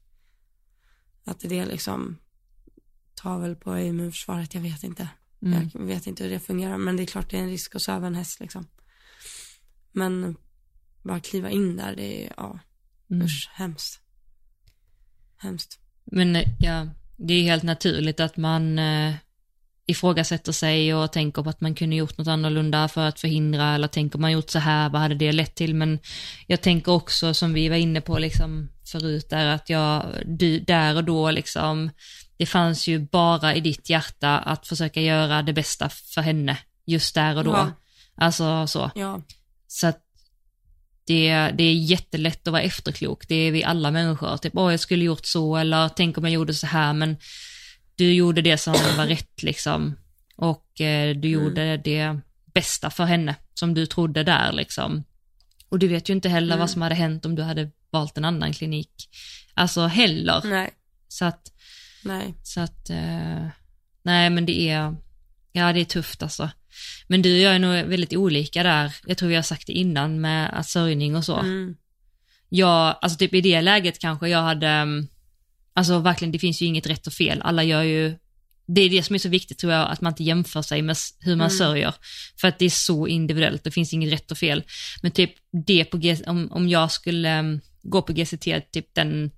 [1.26, 2.18] Att det liksom
[3.16, 5.08] tar väl på immunförsvaret, jag vet inte.
[5.42, 5.70] Mm.
[5.74, 7.82] Jag vet inte hur det fungerar, men det är klart det är en risk att
[7.82, 8.68] söva en häst liksom.
[9.92, 10.38] Men
[11.04, 12.60] bara kliva in där, det är, ja,
[13.12, 13.26] Mm.
[13.26, 14.00] usch, hemskt.
[15.38, 15.80] Hemskt.
[16.06, 19.14] Men ja, det är helt naturligt att man eh,
[19.86, 23.88] ifrågasätter sig och tänker på att man kunde gjort något annorlunda för att förhindra eller
[23.88, 25.76] tänker man gjort så här, vad hade det lett till?
[25.76, 26.00] Men
[26.48, 30.96] jag tänker också som vi var inne på liksom förut där att jag, du, där
[30.96, 31.90] och då liksom,
[32.38, 37.16] det fanns ju bara i ditt hjärta att försöka göra det bästa för henne just
[37.16, 37.52] där och då.
[37.52, 37.72] Ja.
[38.16, 38.92] Alltså så.
[38.96, 39.22] Ja,
[39.68, 40.00] Så att
[41.08, 43.28] det, det är jättelätt att vara efterklok.
[43.28, 44.38] Det är vi alla människor.
[44.38, 47.18] Typ, åh, jag skulle gjort så eller tänk om jag gjorde så här, men
[47.96, 49.96] du gjorde det som var rätt liksom.
[50.36, 52.20] Och eh, du gjorde det
[52.54, 55.04] bästa för henne som du trodde där liksom.
[55.70, 56.60] Och du vet ju inte heller Mm.
[56.60, 59.10] vad som hade hänt om du hade valt en annan klinik.
[59.54, 60.42] Alltså heller.
[60.46, 60.70] nej,
[61.08, 61.52] Så att,
[62.04, 62.34] nej.
[62.44, 63.48] så att, eh,
[64.04, 64.96] nej men det är,
[65.52, 66.50] ja det är tufft alltså.
[67.08, 68.96] Men du och jag är nog väldigt olika där.
[69.06, 71.38] Jag tror vi har sagt det innan med sörjning och så.
[71.38, 71.76] Mm.
[72.50, 75.08] Jag, alltså typ i det läget kanske jag hade, mm,
[75.74, 77.42] alltså verkligen det finns ju inget rätt och fel.
[77.42, 78.16] Alla gör ju,
[78.68, 80.98] det är det som är så viktigt tror jag, att man inte jämför sig med
[81.20, 81.58] hur man Mm.
[81.58, 81.94] sörjer.
[82.42, 84.64] För att det är så individuellt, det finns inget rätt och fel.
[85.02, 85.32] Men typ
[85.66, 89.32] det på, om, om jag skulle mm, gå på GCT typ den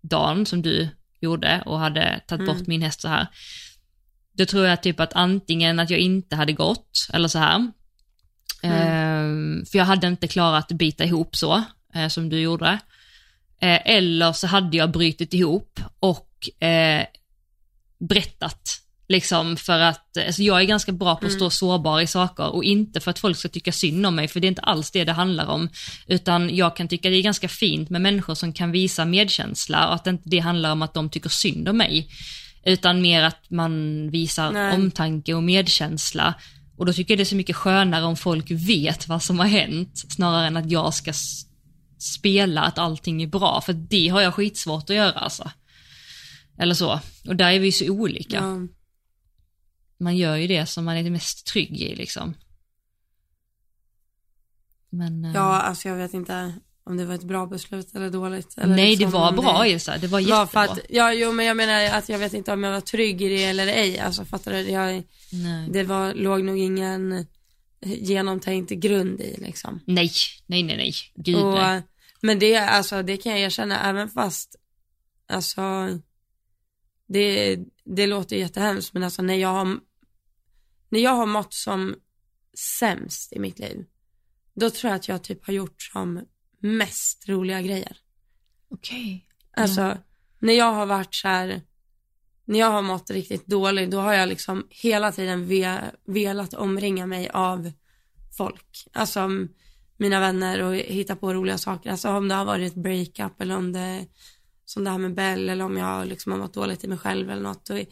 [0.00, 0.88] dagen som du
[1.20, 2.58] gjorde och hade tagit Mm.
[2.58, 3.26] bort min häst så här.
[4.32, 7.72] Då tror jag typ att antingen att jag inte hade gått, eller så här.
[8.62, 11.62] Ehm, för jag hade inte klarat att bita ihop så,
[11.94, 12.78] eh, som du gjorde.
[13.60, 17.06] Eh, eller så hade jag brutit ihop och eh,
[17.98, 18.80] berättat.
[19.08, 22.64] Liksom för att, alltså jag är ganska bra på att stå sårbar i saker och
[22.64, 25.04] inte för att folk ska tycka synd om mig, för det är inte alls det
[25.04, 25.68] det handlar om.
[26.06, 29.94] Utan jag kan tycka det är ganska fint med människor som kan visa medkänsla och
[29.94, 32.08] att inte det handlar om att de tycker synd om mig.
[32.64, 34.74] Utan mer att man visar Nej.
[34.74, 36.34] omtanke och medkänsla.
[36.76, 39.46] Och då tycker jag det är så mycket skönare om folk vet vad som har
[39.46, 41.12] hänt, snarare än att jag ska
[41.98, 45.50] spela att allting är bra, för det har jag skitsvårt att göra alltså.
[46.58, 47.00] Eller så.
[47.28, 48.36] Och där är vi så olika.
[48.36, 48.68] Ja.
[49.98, 52.34] Man gör ju det som man är mest trygg i liksom.
[54.90, 56.54] Men, eh, ja, alltså jag vet inte
[56.84, 58.58] om det var ett bra beslut eller dåligt.
[58.58, 60.46] Eller nej liksom det var bra Ilsa, det var var jättebra.
[60.46, 63.22] för att, ja, jo, men jag menar att jag vet inte om jag var trygg
[63.22, 63.98] i det eller ej.
[63.98, 64.58] Alltså fattar du?
[64.58, 65.02] Jag,
[65.70, 67.26] det var, låg nog ingen
[67.84, 69.80] genomtänkt grund i liksom.
[69.84, 70.10] nej,
[70.46, 70.92] nej, nej, nej.
[71.14, 71.82] Gud Och, nej.
[72.20, 74.56] men det, alltså, det kan jag erkänna, även fast,
[75.28, 75.62] alltså,
[77.06, 79.78] det, det låter jättehemskt, men alltså när jag har,
[80.88, 81.94] när jag har mått som
[82.80, 83.84] sämst i mitt liv,
[84.54, 86.20] då tror jag att jag typ har gjort som
[86.58, 87.96] mest roliga grejer.
[88.68, 89.26] Okej.
[89.56, 89.98] Alltså,
[90.38, 91.62] när jag har varit så här,
[92.44, 97.06] när jag har mått riktigt dåligt, då har jag liksom hela tiden ve, velat omringa
[97.06, 97.72] mig av
[98.36, 98.88] folk.
[98.92, 99.28] Alltså
[99.96, 101.90] mina vänner och hitta på roliga saker.
[101.90, 104.06] Alltså om det har varit breakup eller om det,
[104.74, 107.30] som det här med Bell eller om jag liksom har mått dåligt i mig själv
[107.30, 107.70] eller något.
[107.70, 107.86] Är,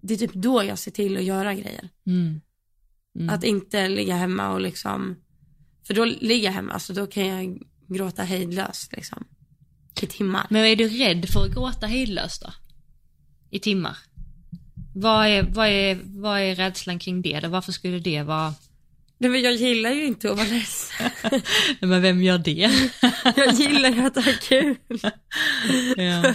[0.00, 1.88] det är typ då jag ser till att göra grejer.
[2.06, 2.40] Mm.
[3.16, 3.34] Mm.
[3.34, 5.16] Att inte ligga hemma och liksom,
[5.86, 9.24] för då ligger jag hemma, alltså då kan jag gråta hejdlöst liksom.
[10.02, 10.46] I timmar.
[10.50, 12.52] Men är du rädd för att gråta hejdlöst då?
[13.50, 13.96] I timmar?
[14.94, 17.48] Vad är, vad är, vad är rädslan kring det då?
[17.48, 18.54] Varför skulle det vara...
[19.18, 21.10] Nej, men jag gillar ju inte att vara ledsen.
[21.80, 22.70] Men vem gör det?
[23.36, 24.76] Jag gillar ju att ha kul.
[25.96, 26.34] ja.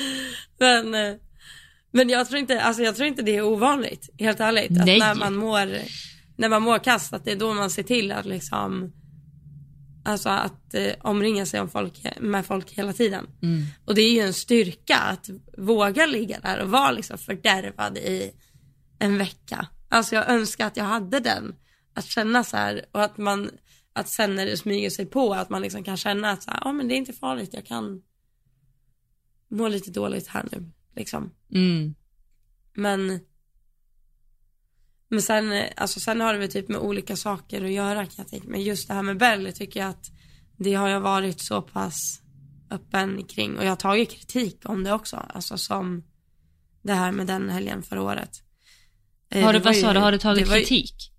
[0.58, 1.14] Men, eh,
[1.90, 4.70] men jag tror inte, alltså jag tror inte det är ovanligt, helt ärligt.
[4.80, 4.98] Att Nej.
[4.98, 5.78] när man mår,
[6.36, 8.92] när man mår kast, att det är då man ser till att liksom,
[10.04, 13.26] alltså att eh, omringa sig om folk, med folk hela tiden.
[13.42, 13.66] Mm.
[13.84, 18.30] Och det är ju en styrka att våga ligga där och vara liksom fördärvad i
[18.98, 19.66] en vecka.
[19.88, 21.54] Alltså jag önskar att jag hade den,
[21.96, 23.50] att känna så här och att man,
[23.92, 26.60] att sen när det smyger sig på att man liksom kan känna att så här,
[26.64, 28.02] ja men det är inte farligt, jag kan
[29.48, 31.30] må lite dåligt här nu liksom.
[31.52, 31.94] Mm.
[32.74, 33.20] Men
[35.08, 38.28] men sen, alltså sen har det väl typ med olika saker att göra kan jag
[38.28, 40.06] tänka Men just det här med Bell tycker jag att
[40.56, 42.22] det har jag varit så pass
[42.70, 45.16] öppen kring och jag har tagit kritik om det också.
[45.16, 46.04] Alltså som
[46.82, 48.30] det här med den helgen förra året.
[49.30, 51.12] Eh, Har du, vad sa du, har du tagit kritik?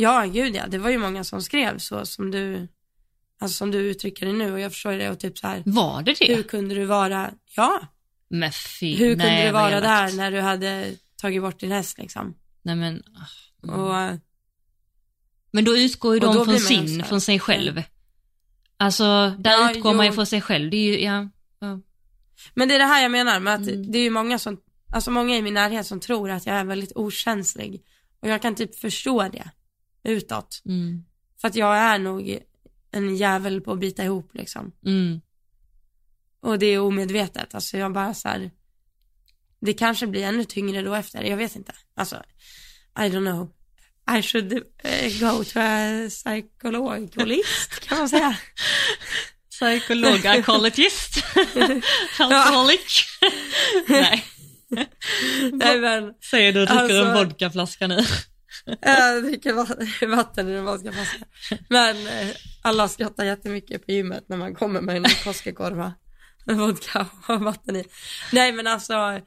[0.00, 0.66] Ja, gud ja.
[0.68, 2.68] Det var ju många som skrev så som du,
[3.40, 5.62] alltså som du uttrycker det nu och jag förstår det och typ så här.
[5.66, 6.34] Var det det?
[6.36, 7.80] Hur kunde du vara, ja,
[8.28, 11.98] Men fy, hur kunde nej, du vara där när du hade tagit bort din häst
[11.98, 12.34] liksom?
[12.62, 13.02] Nej men,
[13.62, 13.72] ah.
[13.72, 14.18] Och
[15.50, 17.82] men då utgår ju de från man sin, här- från sig själv.
[18.76, 20.14] Alltså, där Ja, utgår man ju jo.
[20.14, 20.70] från sig själv.
[20.70, 21.28] Det är ju, ja.
[21.60, 21.80] ja.
[22.54, 23.92] Men det är det här jag menar med att Mm.
[23.92, 24.60] det är ju många som,
[24.92, 27.82] alltså många i min närhet som tror att jag är väldigt okänslig.
[28.20, 29.50] Och jag kan typ förstå det
[30.10, 30.62] utåt.
[30.66, 31.04] Mm.
[31.40, 32.38] För att jag är nog
[32.90, 34.72] en jävel på att bita ihop liksom.
[34.86, 35.20] Mm.
[36.40, 38.50] Och det är omedvetet, alltså jag bara så här.
[39.60, 41.72] det kanske blir ännu tyngre då efter, jag vet inte.
[41.96, 42.22] Alltså,
[42.98, 43.52] I don't know.
[44.18, 48.36] I should eh, go to a psychologist, kan man säga.
[49.50, 51.24] Psykolog, alkoholist,
[52.18, 52.90] alkoholik.
[53.88, 54.24] Nej,
[55.52, 58.04] Nej men, säger du dricker Alltså- en vodkaflaska nu.
[58.80, 61.24] Jag dricker va- vatten i en vodkaflaska.
[61.68, 62.28] Men eh,
[62.62, 65.92] alla skrattar jättemycket på gymmet när man kommer med en Koskenkorva.
[66.44, 67.84] vodka och vatten i.
[68.32, 69.20] Nej men alltså,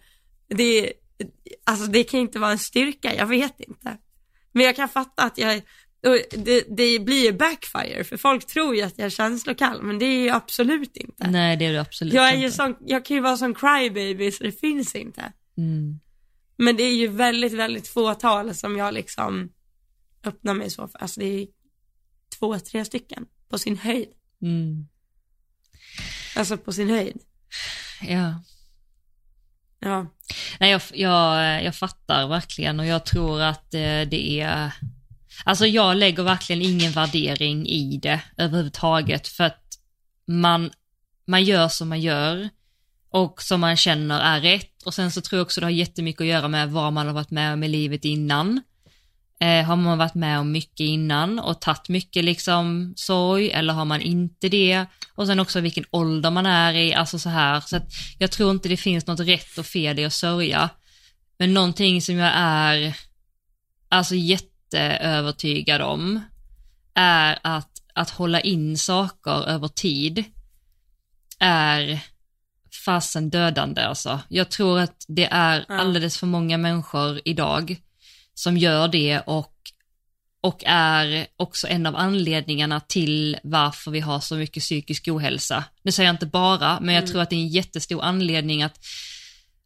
[0.50, 0.94] det,
[1.64, 3.98] alltså det kan inte vara en styrka, jag vet inte.
[4.52, 5.62] Men jag kan fatta att jag,
[6.32, 10.06] det, det blir ju backfire för folk tror ju att jag är känslokall men det
[10.06, 11.28] är ju absolut inte.
[11.28, 12.46] Nej, det är du absolut jag är inte.
[12.46, 15.34] ju sån, jag kan ju vara sån crybaby så det finns inte.
[15.58, 16.00] Mm.
[16.62, 19.50] Men det är ju väldigt, väldigt fåtal som jag liksom
[20.24, 20.98] öppnar mig så för.
[21.00, 21.48] Alltså det är
[22.40, 24.10] två, tre stycken på sin höjd.
[24.42, 24.88] Mm.
[26.36, 27.18] Alltså på sin höjd.
[28.02, 28.44] Ja.
[29.80, 30.06] Ja.
[30.60, 34.72] Nej, jag, jag, jag fattar verkligen och jag tror att eh, det är...
[35.46, 39.80] Alltså jag lägger verkligen ingen värdering i det överhuvudtaget för att
[40.28, 40.72] man,
[41.26, 42.50] man gör som man gör
[43.12, 46.22] och som man känner är rätt och sen så tror jag också det har jättemycket
[46.22, 48.62] att göra med vad man har varit med om i livet innan.
[49.40, 53.86] Eh, har man varit med om mycket innan och tagit mycket liksom sorg eller har
[53.86, 54.86] man inte det?
[55.16, 57.60] Och sen också vilken ålder man är i, alltså så här.
[57.60, 60.70] Så att jag tror inte det finns något rätt och fel i att sörja.
[61.38, 62.98] Men någonting som jag är
[63.90, 66.20] alltså jätteövertygad om
[66.94, 70.24] är att, att hålla in saker över tid
[71.40, 72.00] är
[72.86, 74.20] fasen dödande alltså.
[74.30, 77.76] Jag tror att det är alldeles för många människor idag
[78.34, 79.54] som gör det och,
[80.42, 85.64] och är också en av anledningarna till varför vi har så mycket psykisk ohälsa.
[85.84, 88.80] Nu säger jag inte bara, men jag tror att det är en jättestor anledning att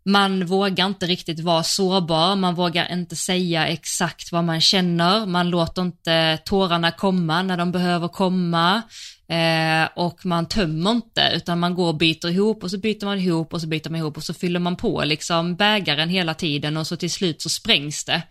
[0.06, 5.50] man vågar inte riktigt vara sårbar, man vågar inte säga exakt vad man känner, man
[5.50, 8.82] låter inte tårarna komma när de behöver komma
[9.28, 13.20] eh, och man tömmer inte utan man går och byter ihop och så byter man
[13.20, 16.78] ihop och så byter man ihop och så fyller man på liksom bägaren hela tiden
[16.78, 18.22] och så till slut så sprängs det.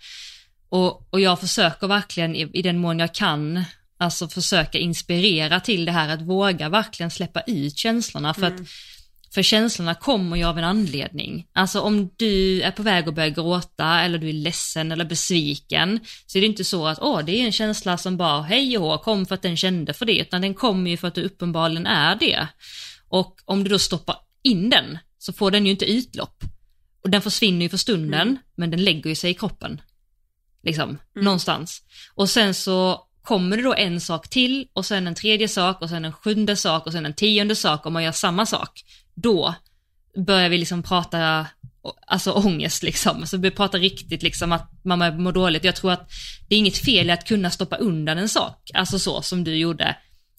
[0.68, 3.64] Och, och jag försöker verkligen i, i den mån jag kan,
[3.98, 8.66] alltså försöka inspirera till det här att våga verkligen släppa ut känslorna för att mm
[9.34, 11.46] för känslorna kommer ju av en anledning.
[11.52, 16.00] Alltså om du är på väg att börja gråta eller du är ledsen eller besviken
[16.26, 19.02] så är det inte så att åh, det är en känsla som bara hej och
[19.02, 21.86] kom för att den kände för det, utan den kommer ju för att du uppenbarligen
[21.86, 22.48] är det.
[23.08, 26.44] Och om du då stoppar in den så får den ju inte utlopp.
[27.02, 29.80] Och den försvinner ju för stunden, men den lägger ju sig i kroppen.
[30.62, 31.82] Liksom, någonstans.
[32.14, 35.88] Och sen så kommer det då en sak till och sen en tredje sak och
[35.88, 38.84] sen en sjunde sak och sen en tionde sak och man gör samma sak.
[39.14, 39.54] Då
[40.16, 41.46] börjar vi liksom prata,
[42.06, 45.64] alltså ångest liksom, så vi pratar riktigt liksom att man mår dåligt.
[45.64, 46.10] Jag tror att
[46.48, 49.56] det är inget fel i att kunna stoppa undan en sak, alltså så som du
[49.56, 49.96] gjorde.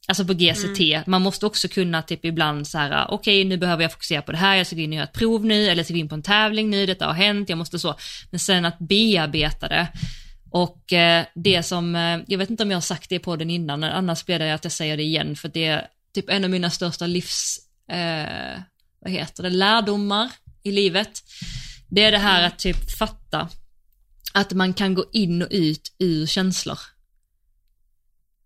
[0.07, 3.91] Alltså på GCT, man måste också kunna typ ibland så här, okej nu behöver jag
[3.91, 5.93] fokusera på det här, jag ska gå in och göra ett prov nu, eller ska
[5.93, 7.95] gå in på en tävling nu, detta har hänt, jag måste så.
[8.29, 9.88] Men sen att bearbeta det.
[10.51, 13.49] Och eh, det som, eh, jag vet inte om jag har sagt det på den
[13.49, 16.49] innan, annars blir det att jag säger det igen, för det är typ en av
[16.49, 17.59] mina största livs,
[17.91, 18.62] eh,
[19.00, 20.32] vad heter det, lärdomar
[20.63, 21.24] i livet.
[21.89, 23.50] Det är det här att typ fatta
[24.34, 26.80] att man kan gå in och ut ur känslor.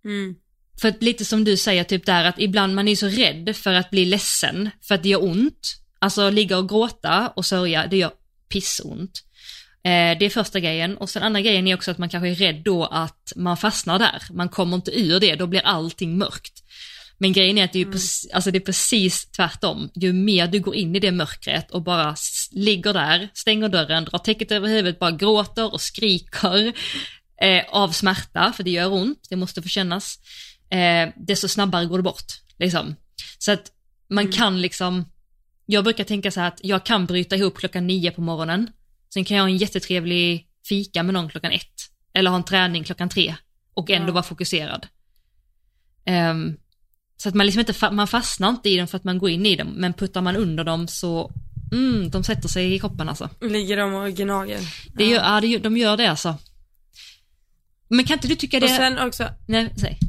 [0.06, 0.36] Mm.
[0.82, 3.74] För att lite som du säger, typ där att ibland man är så rädd för
[3.74, 5.76] att bli ledsen, för att det gör ont.
[6.00, 8.12] Alltså ligga och gråta och sörja, det gör
[8.50, 9.24] pissont.
[9.84, 10.98] Eh, det är första grejen.
[10.98, 14.00] Och sen andra grejen är också att man kanske är rädd då att man fastnar
[14.00, 14.24] där.
[14.32, 16.59] Man kommer inte ur det, då blir allting mörkt.
[17.22, 19.90] Men grejen är att det är, precis, alltså det är precis tvärtom.
[19.96, 22.16] Ju mer du går in i det mörkret och bara
[22.52, 26.68] ligger där, stänger dörren, drar täcket över huvudet, bara gråter och skriker
[27.42, 30.20] eh, av smärta, för det gör ont, det måste få kännas,
[30.72, 32.26] eh, desto snabbare går det bort.
[32.58, 32.96] Liksom.
[33.40, 33.72] Så att
[34.10, 34.34] man mm.
[34.34, 35.06] kan liksom,
[35.66, 38.70] jag brukar tänka så här att jag kan bryta ihop klockan nio på morgonen,
[39.14, 41.76] sen kan jag ha en jättetrevlig fika med någon klockan ett,
[42.14, 43.36] eller ha en träning klockan tre
[43.74, 44.14] och ändå ja.
[44.14, 44.88] vara fokuserad.
[46.06, 46.58] Um,
[47.22, 49.46] så att man liksom inte, man fastnar inte i dem för att man går in
[49.46, 51.32] i dem, men puttar man under dem så,
[51.72, 53.30] mm, de sätter sig i kroppen alltså.
[53.42, 54.60] Ligger de och gnager?
[54.94, 56.36] Det gör, ja, det, de gör det alltså.
[57.90, 58.66] Men kan inte du tycka det...
[58.66, 59.30] Och sen också...
[59.48, 60.00] Nej, säg.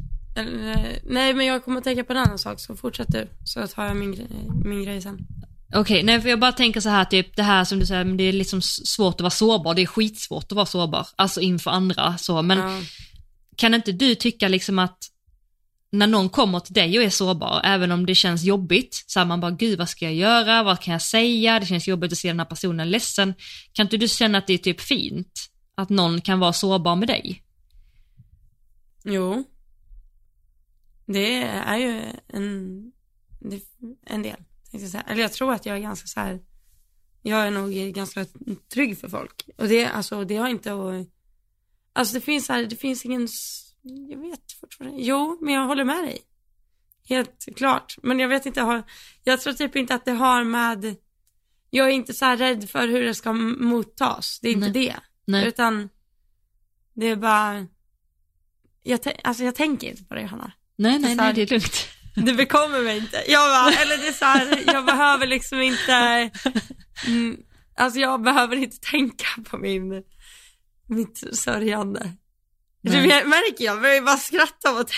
[1.03, 3.85] Nej, men jag kommer att tänka på en annan sak, så fortsätt du, så tar
[3.85, 4.27] jag min,
[4.63, 5.19] min grej sen.
[5.67, 8.05] Okej, okay, nej för jag bara tänker så här typ, det här som du säger,
[8.05, 11.71] det är liksom svårt att vara sårbar, det är skitsvårt att vara sårbar, alltså inför
[11.71, 12.81] andra så, men ja.
[13.55, 15.10] kan inte du tycka liksom att
[15.91, 19.25] när någon kommer till dig och är sårbar, även om det känns jobbigt, så här
[19.25, 22.17] man bara, gud vad ska jag göra, vad kan jag säga, det känns jobbigt att
[22.17, 23.33] se den här personen ledsen.
[23.73, 27.07] Kan inte du känna att det är typ fint, att någon kan vara sårbar med
[27.07, 27.43] dig?
[29.03, 29.43] Jo.
[31.05, 32.91] Det är ju en,
[34.05, 35.03] en del, tänkte jag säga.
[35.07, 36.39] Eller jag tror att jag är ganska så här,
[37.21, 38.25] jag är nog ganska
[38.73, 39.49] trygg för folk.
[39.57, 41.07] Och det, alltså, det har inte att,
[41.93, 43.27] alltså det finns här, det finns ingen
[43.81, 45.01] jag vet fortfarande.
[45.01, 46.21] Jo, men jag håller med dig.
[47.09, 47.95] Helt klart.
[48.03, 48.83] Men jag vet inte,
[49.23, 50.95] jag tror typ inte att det har med,
[51.69, 54.39] jag är inte så här rädd för hur det ska mottas.
[54.41, 54.85] Det är inte Nej.
[54.85, 54.95] det.
[55.25, 55.47] Nej.
[55.47, 55.89] Utan
[56.93, 57.67] det är bara,
[58.83, 60.51] jag, alltså jag tänker inte på det Hanna.
[60.75, 61.87] Nej, nej, nej, det är lugnt.
[62.15, 63.23] Det bekommer mig inte.
[63.27, 65.93] Jag bara, eller det är så här, jag behöver liksom inte,
[67.07, 67.37] mm,
[67.75, 70.03] alltså jag behöver inte tänka på min,
[70.87, 72.13] mitt sörjande.
[72.81, 74.91] Du märker jag börjar bara skratta åt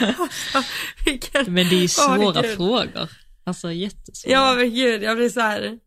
[0.00, 0.62] alltså,
[1.04, 1.54] vilken...
[1.54, 3.08] Men det är ju svåra oh, frågor.
[3.44, 4.32] Alltså jättesvåra.
[4.32, 5.78] Ja men gud, jag blir så här.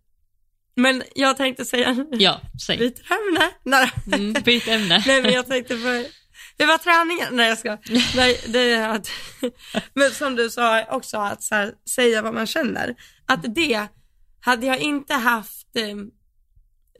[0.76, 2.78] Men jag tänkte säga, ja, säg.
[2.78, 3.52] byt ämne.
[3.64, 3.92] Nej.
[4.14, 5.04] Mm, byt ämne.
[5.08, 6.06] Nej men jag tänkte på,
[6.58, 7.78] det var träningen, nej jag ska,
[8.16, 9.10] nej det är att,
[9.94, 12.96] men som du sa också att här, säga vad man känner.
[13.26, 13.88] Att det,
[14.40, 15.96] hade jag inte haft eh,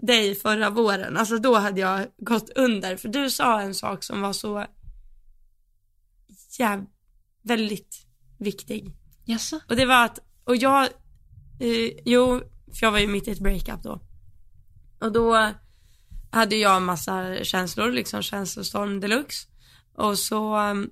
[0.06, 4.22] dig förra våren, alltså då hade jag gått under, för du sa en sak som
[4.22, 4.66] var så,
[6.58, 6.82] ja,
[7.42, 8.06] väldigt
[8.40, 8.92] viktig.
[9.26, 9.60] Jaså?
[9.70, 10.84] Och det var att, och jag,
[11.60, 12.40] eh, jo,
[12.74, 14.02] för jag var ju mitt i ett breakup då.
[15.00, 15.52] Och då
[16.32, 19.48] hade jag en massa känslor, liksom känslostorm deluxe.
[19.96, 20.90] Och så um,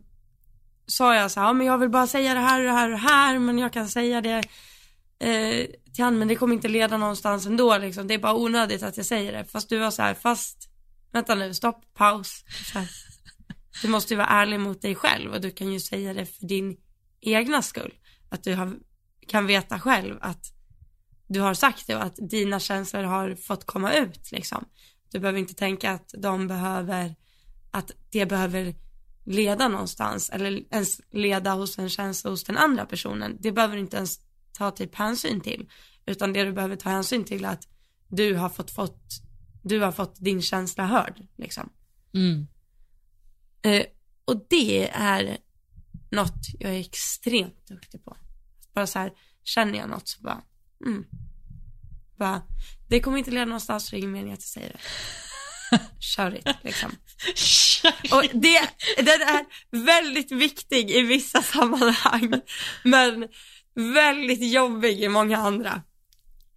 [0.85, 2.85] sa jag så här, ja, men jag vill bara säga det här och det här
[2.85, 4.43] och det här, men jag kan säga det
[5.19, 8.07] eh, till han, men det kommer inte leda någonstans ändå liksom.
[8.07, 9.45] Det är bara onödigt att jag säger det.
[9.45, 10.69] Fast du var så här, fast,
[11.11, 12.43] vänta nu, stopp, paus.
[13.81, 16.47] Du måste ju vara ärlig mot dig själv och du kan ju säga det för
[16.47, 16.77] din
[17.21, 17.93] egna skull.
[18.29, 18.75] Att du har,
[19.27, 20.45] kan veta själv att
[21.27, 24.65] du har sagt det och att dina känslor har fått komma ut liksom.
[25.11, 27.15] Du behöver inte tänka att de behöver,
[27.71, 28.75] att det behöver
[29.25, 33.37] leda någonstans eller ens leda hos en känsla hos den andra personen.
[33.39, 34.19] Det behöver du inte ens
[34.53, 35.69] ta typ hänsyn till.
[36.05, 37.67] Utan det du behöver ta hänsyn till är att
[38.07, 39.23] du har fått, fått
[39.63, 41.69] du har fått din känsla hörd liksom.
[42.13, 42.47] Mm.
[43.61, 43.85] Eh,
[44.25, 45.37] och det är
[46.11, 48.17] något jag är extremt duktig på.
[48.73, 49.11] Bara så här,
[49.43, 50.41] känner jag något så bara,
[50.85, 51.05] mm.
[52.17, 52.41] Bara,
[52.89, 54.79] det kommer inte leda någonstans, det är ingen mening att jag säger det.
[55.99, 56.91] Kör it, liksom.
[58.11, 59.45] Och det, den är
[59.85, 62.41] väldigt viktig i vissa sammanhang.
[62.83, 63.27] Men
[63.75, 65.81] väldigt jobbig i många andra.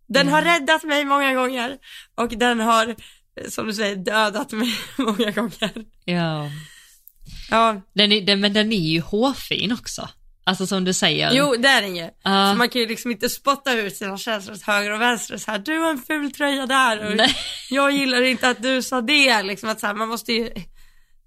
[0.06, 0.34] Den mm.
[0.34, 1.78] har räddat mig många gånger
[2.14, 2.94] och den har,
[3.48, 5.72] som du säger, dödat mig många gånger.
[6.04, 6.50] Ja.
[7.50, 7.82] Ja.
[7.92, 10.08] Den är, den, men den är ju hårfin också.
[10.44, 11.32] Alltså som du säger.
[11.32, 12.02] Jo, det är den ju.
[12.02, 12.52] Uh.
[12.52, 15.40] Så man kan ju liksom inte spotta ut sina känslor åt höger och vänster och
[15.40, 17.36] så här, du har en ful tröja där och Nej.
[17.70, 20.50] jag gillar inte att du sa det, liksom att så här, man måste ju,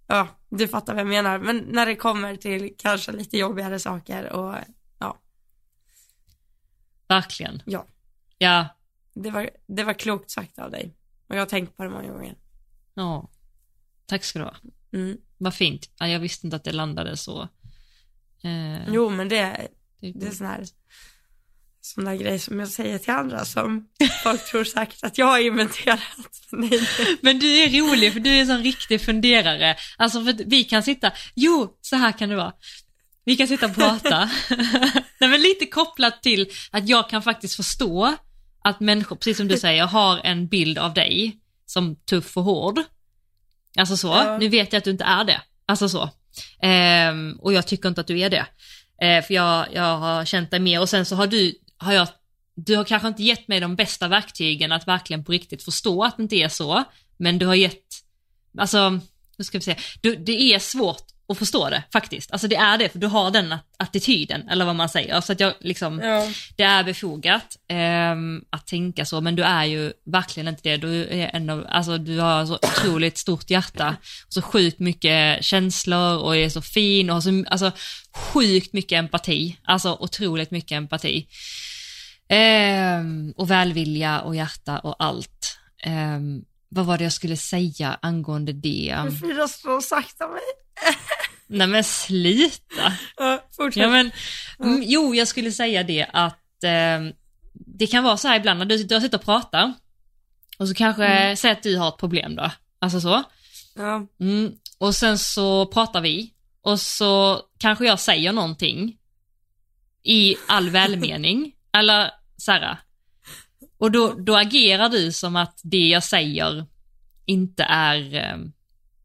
[0.08, 1.40] ja, du fattar vad jag menar.
[1.40, 4.56] Men när det kommer till kanske lite jobbigare saker och
[7.10, 7.62] Verkligen.
[7.66, 7.86] Ja.
[8.38, 8.68] Ja.
[9.14, 10.94] Det var, det var klokt sagt av dig.
[11.28, 12.36] Och jag har tänkt på det många gånger.
[12.94, 13.30] Ja.
[14.06, 14.56] Tack ska du ha.
[14.94, 15.18] Mm.
[15.38, 15.90] Vad fint.
[16.00, 17.42] Ja, jag visste inte att det landade så.
[18.44, 19.68] Eh, Jo, men det,
[20.02, 20.64] det, det är sån här,
[21.82, 23.88] sån där grej som jag säger till andra som
[24.24, 26.00] folk tror säkert att jag har inventerat.
[26.52, 27.18] Nej, nej.
[27.22, 29.76] Men du är rolig för du är en sån riktig funderare.
[29.98, 32.54] Alltså för vi kan sitta, jo, så här kan det vara.
[33.26, 34.30] Vi kan sitta och prata.
[35.20, 38.16] Nej men lite kopplat till att jag kan faktiskt förstå
[38.64, 42.80] att människor, precis som du säger, har en bild av dig som tuff och hård.
[43.78, 44.38] Alltså så, Ja.
[44.38, 45.42] nu vet jag att du inte är det.
[45.66, 46.10] Alltså så.
[46.62, 48.46] Ehm, och jag tycker inte att du är det.
[49.02, 52.08] Eh, för jag, jag har känt dig mer och sen så har du, har jag,
[52.56, 56.18] du har kanske inte gett mig de bästa verktygen att verkligen på riktigt förstå att
[56.18, 56.84] det inte är så.
[57.18, 57.86] Men du har gett,
[58.58, 58.90] alltså,
[59.38, 62.32] nu ska vi se, du, det är svårt att förstå det faktiskt.
[62.32, 65.22] Alltså det är det, för du har den att- attityden, eller vad man säger.
[65.22, 66.28] Så att jag liksom, Ja.
[66.58, 70.78] det är befogat ehm, att tänka så, men du är ju verkligen inte det.
[70.78, 73.96] Du är en av, alltså du har så otroligt stort hjärta,
[74.28, 77.72] och så sjukt mycket känslor och är så fin och har så, alltså
[78.14, 81.28] sjukt mycket empati, alltså otroligt mycket empati.
[82.30, 85.58] Ehm, och välvilja och hjärta och allt.
[85.84, 88.96] Ehm, vad var det jag skulle säga angående det?
[89.50, 90.42] Står och sakta mig.
[91.48, 92.94] Nej men sluta!
[93.18, 93.84] Ja, fortsätt.
[93.84, 94.12] Ja, men,
[94.60, 97.14] mm, jo, jag skulle säga det att eh,
[97.54, 99.74] det kan vara så här ibland när du, du sitter och pratar
[100.60, 101.36] och så kanske, Mm.
[101.38, 103.24] säg att du har ett problem då, alltså så.
[103.76, 104.08] Ja.
[104.20, 108.98] Mm, och sen så pratar vi och så kanske jag säger någonting
[110.04, 112.78] i all välmening, eller så här.
[113.80, 116.66] Och då, då agerar du som att det jag säger
[117.26, 118.52] inte är, ehm,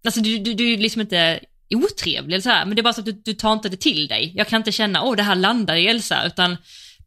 [0.05, 1.41] alltså du, du, du är liksom inte
[1.75, 3.77] otrevlig eller så här, men det är bara så att du, du tar inte det
[3.77, 4.33] till dig.
[4.35, 6.57] Jag kan inte känna, åh det här landar i Elsa, utan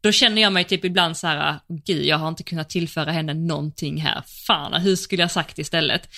[0.00, 3.34] då känner jag mig typ ibland så här, gud jag har inte kunnat tillföra henne
[3.34, 6.08] någonting här, fan hur skulle jag sagt istället?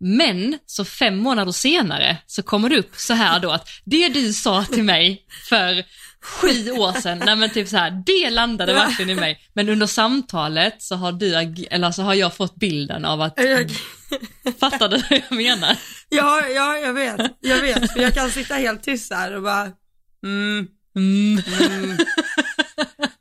[0.00, 4.32] Men så fem månader senare så kommer det upp så här då att det du
[4.32, 5.84] sa till mig för
[6.22, 9.40] sju år sedan, nej men typ så här, det landade verkligen i mig.
[9.54, 11.34] Men under samtalet så har du,
[11.70, 13.70] eller så har jag fått bilden av att, Jag,
[14.60, 15.76] fattar du vad jag menar?
[16.08, 17.20] ja, ja, jag vet.
[17.40, 17.92] Jag vet.
[17.92, 19.70] För jag kan sitta helt tyst här och bara,
[20.24, 20.66] mm,
[20.96, 21.42] Mm.
[21.60, 21.98] mm.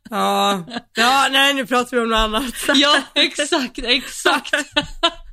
[0.09, 0.65] Ja,
[0.95, 2.53] ja, nej nu pratar vi om något annat.
[2.75, 4.53] Ja, exakt, exakt.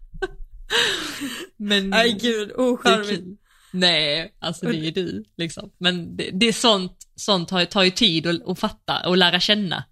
[1.57, 3.23] Men Nej gud, ocharmigt.
[3.71, 5.73] Nej, alltså det är du liksom.
[5.79, 9.41] Men det, det är sånt, sånt tar, tar ju tid att, att fatta och lära
[9.41, 9.85] känna.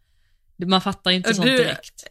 [0.66, 2.04] Man fattar inte Och sånt du- direkt.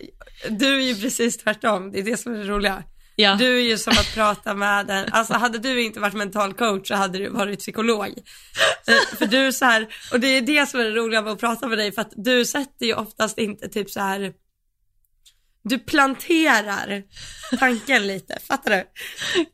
[0.49, 2.83] Du är ju precis tvärtom, det är det som är det roliga.
[3.15, 6.53] Ja, Du är ju som att prata med en, alltså hade du inte varit mental
[6.53, 8.07] coach så hade du varit psykolog.
[8.87, 11.39] Eh, För du så här, och det är det som är det roliga med att
[11.39, 14.33] prata med dig för att du sätter ju oftast inte typ så här.
[15.69, 17.03] Du planterar
[17.59, 18.83] tanken lite, fattar du?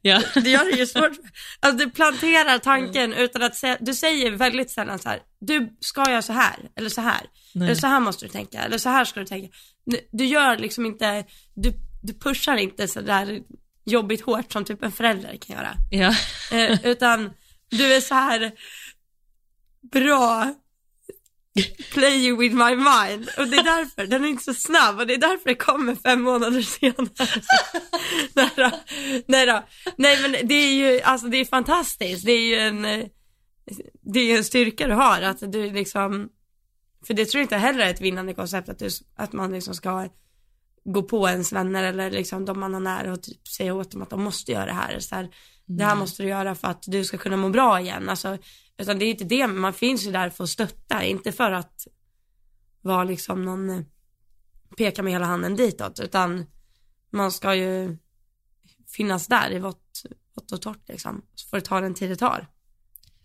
[0.01, 0.21] ja.
[0.35, 1.11] Det gör det ju svårt.
[1.59, 6.09] Alltså du planterar tanken utan att säga, du säger väldigt sällan så här, du ska
[6.09, 7.21] göra så här, eller så här,
[7.53, 7.65] Nej.
[7.65, 9.57] eller så här måste du tänka, eller så här ska du tänka.
[9.85, 13.41] Du, du gör liksom inte, du, du pushar inte så där
[13.85, 15.73] jobbigt hårt som typ en förälder kan göra.
[15.91, 16.15] ja.
[16.51, 17.33] Eh, utan
[17.69, 18.51] du är så här
[19.91, 20.53] bra
[21.93, 25.13] playing with my mind och det är därför, den är inte så snabb och det
[25.13, 27.41] är därför det kommer fem månader senare.
[28.33, 28.71] nej, då,
[29.27, 29.63] nej då,
[29.97, 32.81] nej men det är ju, alltså det är fantastiskt, det är ju en,
[34.01, 36.29] det är ju en styrka du har att du liksom,
[37.07, 39.73] för det tror jag inte heller är ett vinnande koncept att, du, att man liksom
[39.73, 40.09] ska
[40.85, 44.01] gå på ens vänner eller liksom de man har nära och typ säga åt dem
[44.01, 44.99] att de måste göra det här.
[44.99, 45.29] Så här
[45.65, 48.09] det här måste du göra för att du ska kunna må bra igen.
[48.09, 48.37] Alltså,
[48.77, 51.87] utan det är inte det, man finns ju där för att stötta, inte för att
[52.81, 53.81] vara liksom någon eh,
[54.77, 56.45] peka med hela handen ditåt, utan
[57.11, 57.97] man ska ju
[58.87, 60.03] finnas där i vått,
[60.35, 61.21] vått och torrt liksom.
[61.35, 62.47] Så får det ta den tid det tar.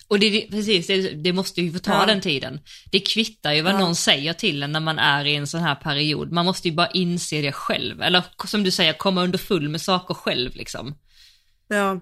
[0.09, 2.07] Och det, det, precis, det, det måste ju få ta Ja.
[2.07, 2.61] den tiden.
[2.93, 3.79] Det kvittar ju vad Ja.
[3.79, 6.33] någon säger till en när man är i en sån här period.
[6.33, 8.03] Man måste ju bara inse det själv.
[8.03, 10.95] Eller som du säger, komma under full med saker själv liksom.
[11.69, 12.01] Ja.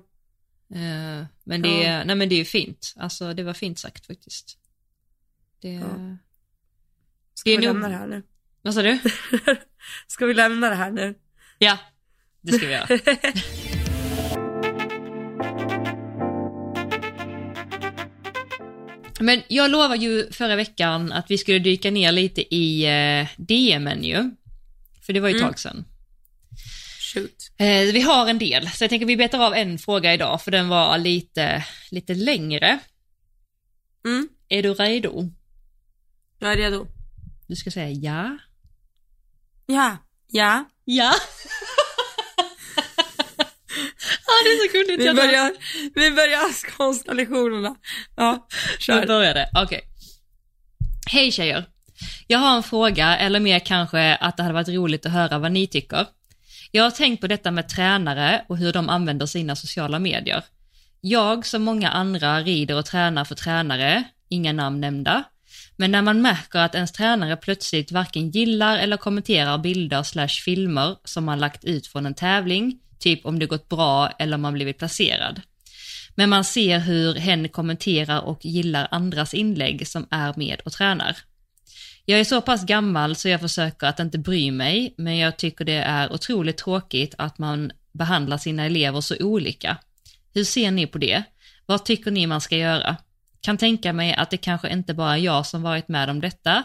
[0.74, 2.04] Eh, men, det, Ja.
[2.04, 2.94] nej, men det är fint.
[2.96, 4.58] Alltså det var fint sagt faktiskt.
[5.62, 5.80] Det, Ja.
[5.80, 6.16] Det
[7.34, 8.22] Ska är vi nog- lämna det här nu?
[8.62, 8.98] Vad sa du?
[10.06, 11.14] Ska vi lämna det här nu?
[11.58, 11.78] Ja,
[12.40, 12.86] det ska vi göra.
[19.20, 24.04] Men jag lovade ju förra veckan att vi skulle dyka ner lite i eh, DMen
[24.04, 24.30] ju.
[25.02, 25.52] För det var ju ett Mm.
[25.52, 25.84] tag sedan.
[27.20, 27.50] Shoot.
[27.58, 30.50] Eh, vi har en del, så jag tänker vi betar av en fråga idag, för
[30.50, 32.78] den var lite, lite längre.
[34.06, 34.28] Mm.
[34.48, 35.30] Är du redo?
[36.38, 36.86] Jag är redo.
[37.46, 38.38] Du ska säga ja.
[39.66, 39.96] Ja.
[40.30, 40.64] Ja.
[40.84, 41.14] Ja.
[44.26, 45.02] ja, du är så gulligt.
[45.10, 45.52] Vi börjar,
[45.94, 47.76] vi börjar konstellationerna.
[48.16, 49.06] Ja, Nu kör.
[49.06, 49.50] börjar det.
[49.64, 49.80] Okej.
[51.10, 51.64] Hej tjejer.
[52.26, 55.52] Jag har en fråga, eller mer kanske att det hade varit roligt att höra vad
[55.52, 56.06] ni tycker.
[56.70, 60.44] Jag har tänkt på detta med tränare och hur de använder sina sociala medier.
[61.00, 65.24] Jag, som många andra, rider och tränar för tränare, inga namn nämnda.
[65.76, 70.96] Men när man märker att ens tränare plötsligt varken gillar eller kommenterar bilder slash filmer
[71.04, 74.52] som man lagt ut från en tävling, typ om det gått bra eller om man
[74.52, 75.40] blivit placerad.
[76.14, 81.16] Men man ser hur hen kommenterar och gillar andras inlägg som är med och tränar.
[82.10, 85.64] Jag är så pass gammal så jag försöker att inte bry mig, men jag tycker
[85.64, 89.76] det är otroligt tråkigt att man behandlar sina elever så olika.
[90.34, 91.22] Hur ser ni på det?
[91.66, 92.96] Vad tycker ni man ska göra?
[93.40, 96.64] Kan tänka mig att det kanske inte bara är jag som varit med om detta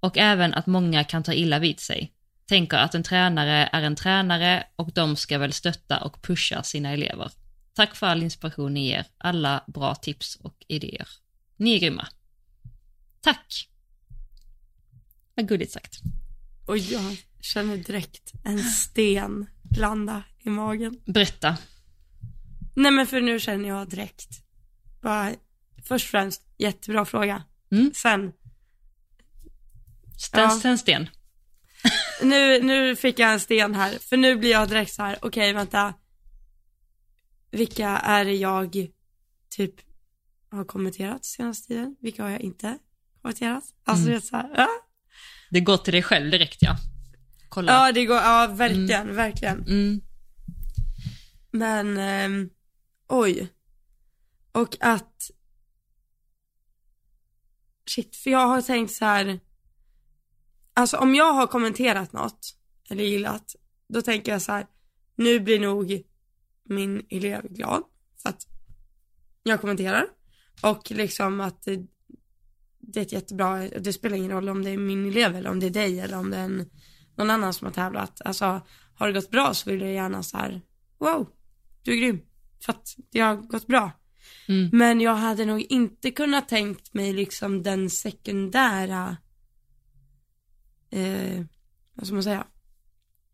[0.00, 2.12] och även att många kan ta illa vid sig.
[2.46, 6.92] Tänker att en tränare är en tränare och de ska väl stötta och pusha sina
[6.92, 7.30] elever.
[7.74, 11.08] Tack för all inspiration ni ger, alla bra tips och idéer.
[11.56, 12.06] Ni är grymma.
[13.20, 13.68] Tack!
[15.38, 16.00] Vad gulligt sagt.
[16.66, 19.46] Och jag känner direkt en sten
[19.78, 21.00] landa i magen.
[21.06, 21.56] Berätta.
[22.76, 24.28] Nej men för nu känner jag direkt.
[25.02, 25.32] Bara,
[25.84, 27.42] först och främst, jättebra fråga.
[27.72, 27.92] Mm.
[27.94, 28.32] Sen,
[30.18, 30.50] Sten, Ja.
[30.50, 31.08] sten, sten.
[32.22, 33.98] nu, nu fick jag en sten här.
[33.98, 35.94] För nu blir jag direkt så här, okej vänta.
[37.50, 38.88] Vilka är det jag
[39.48, 39.74] typ
[40.50, 41.96] har kommenterat senaste tiden?
[42.00, 42.78] Vilka har jag inte
[43.22, 43.64] kommenterat?
[43.84, 44.16] Alltså Mm.
[44.16, 44.68] är så här, ja.
[45.50, 46.76] Det går till dig själv direkt ja.
[47.48, 47.72] Kolla.
[47.72, 49.58] ja det går, ja verkligen, verkligen.
[49.66, 50.00] Mm.
[51.50, 52.50] Men, ehm,
[53.08, 53.52] oj.
[54.52, 55.30] Och att,
[57.90, 59.40] shit, för jag har tänkt så här.
[60.74, 62.56] Alltså om jag har kommenterat något,
[62.90, 63.56] eller gillat,
[63.88, 64.66] då tänker jag så här,
[65.16, 66.02] nu blir nog
[66.64, 67.82] min elev glad
[68.22, 68.46] för att
[69.42, 70.06] jag kommenterar.
[70.62, 71.68] Och liksom att
[72.80, 75.60] det, är ett jättebra, det spelar ingen roll om det är min elev eller om
[75.60, 76.70] det är dig eller om det är en,
[77.16, 78.20] någon annan som har tävlat.
[78.24, 78.60] Alltså
[78.94, 80.60] har det gått bra så vill jag gärna så här,
[80.98, 81.28] wow,
[81.82, 82.20] du är grym.
[82.60, 83.90] För att det har gått bra.
[84.48, 84.70] Mm.
[84.72, 89.16] Men jag hade nog inte kunnat tänkt mig liksom den sekundära,
[90.90, 91.44] eh,
[91.94, 92.46] vad ska man säga?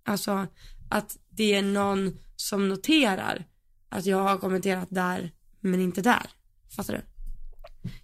[0.04, 0.46] Alltså
[0.90, 3.44] att det är någon som noterar
[3.88, 6.26] att jag har kommenterat där men inte där.
[6.76, 7.13] Fattar du?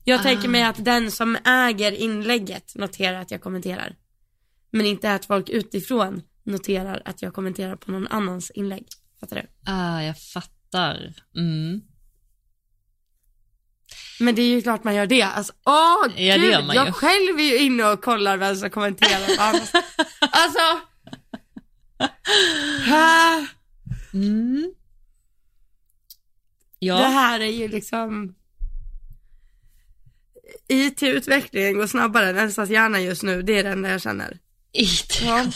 [0.05, 0.23] Jag Ah.
[0.23, 3.97] tänker mig att den som äger inlägget noterar att jag kommenterar.
[4.71, 8.87] Men inte att folk utifrån noterar att jag kommenterar på någon annans inlägg.
[9.21, 9.71] Fattar du?
[9.73, 11.15] Ah, jag fattar.
[11.37, 11.81] Mm.
[14.21, 15.23] Men det är ju klart man gör det.
[15.23, 16.93] Alltså, åh Ja, gud, gör man jag ju.
[16.93, 19.71] själv är ju inne och kollar vem som kommenterar på annars.
[20.21, 20.81] Alltså.
[24.15, 24.75] Mm.
[26.79, 26.97] Ja.
[26.97, 28.35] Det här är ju liksom.
[30.69, 33.43] IT-utvecklingen går snabbare än Elsas hjärna just nu.
[33.43, 34.39] Det är det enda jag känner.
[34.73, 35.23] IT.
[35.23, 35.47] Ja.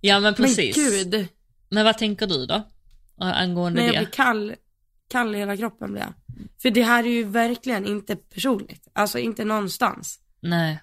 [0.00, 0.76] Ja men precis.
[0.76, 1.28] Men gud.
[1.68, 2.68] Men vad tänker du då?
[3.18, 3.98] Angående Nej, jag det?
[3.98, 4.54] blir kall.
[5.08, 6.12] Kall i hela kroppen blir jag.
[6.62, 8.88] För det här är ju verkligen inte personligt.
[8.92, 10.20] Alltså inte någonstans.
[10.40, 10.82] Nej.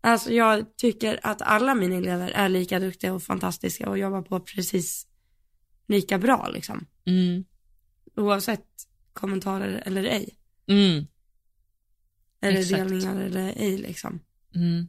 [0.00, 4.40] Alltså jag tycker att alla mina elever är lika duktiga och fantastiska och jobbar på
[4.40, 5.06] precis
[5.88, 6.86] lika bra liksom.
[7.06, 7.44] Mm.
[8.16, 8.66] Oavsett
[9.12, 10.38] kommentarer eller ej.
[10.66, 11.06] Mm.
[12.44, 12.78] Eller Exakt.
[12.88, 14.20] delningar eller ej liksom.
[14.54, 14.88] Mm.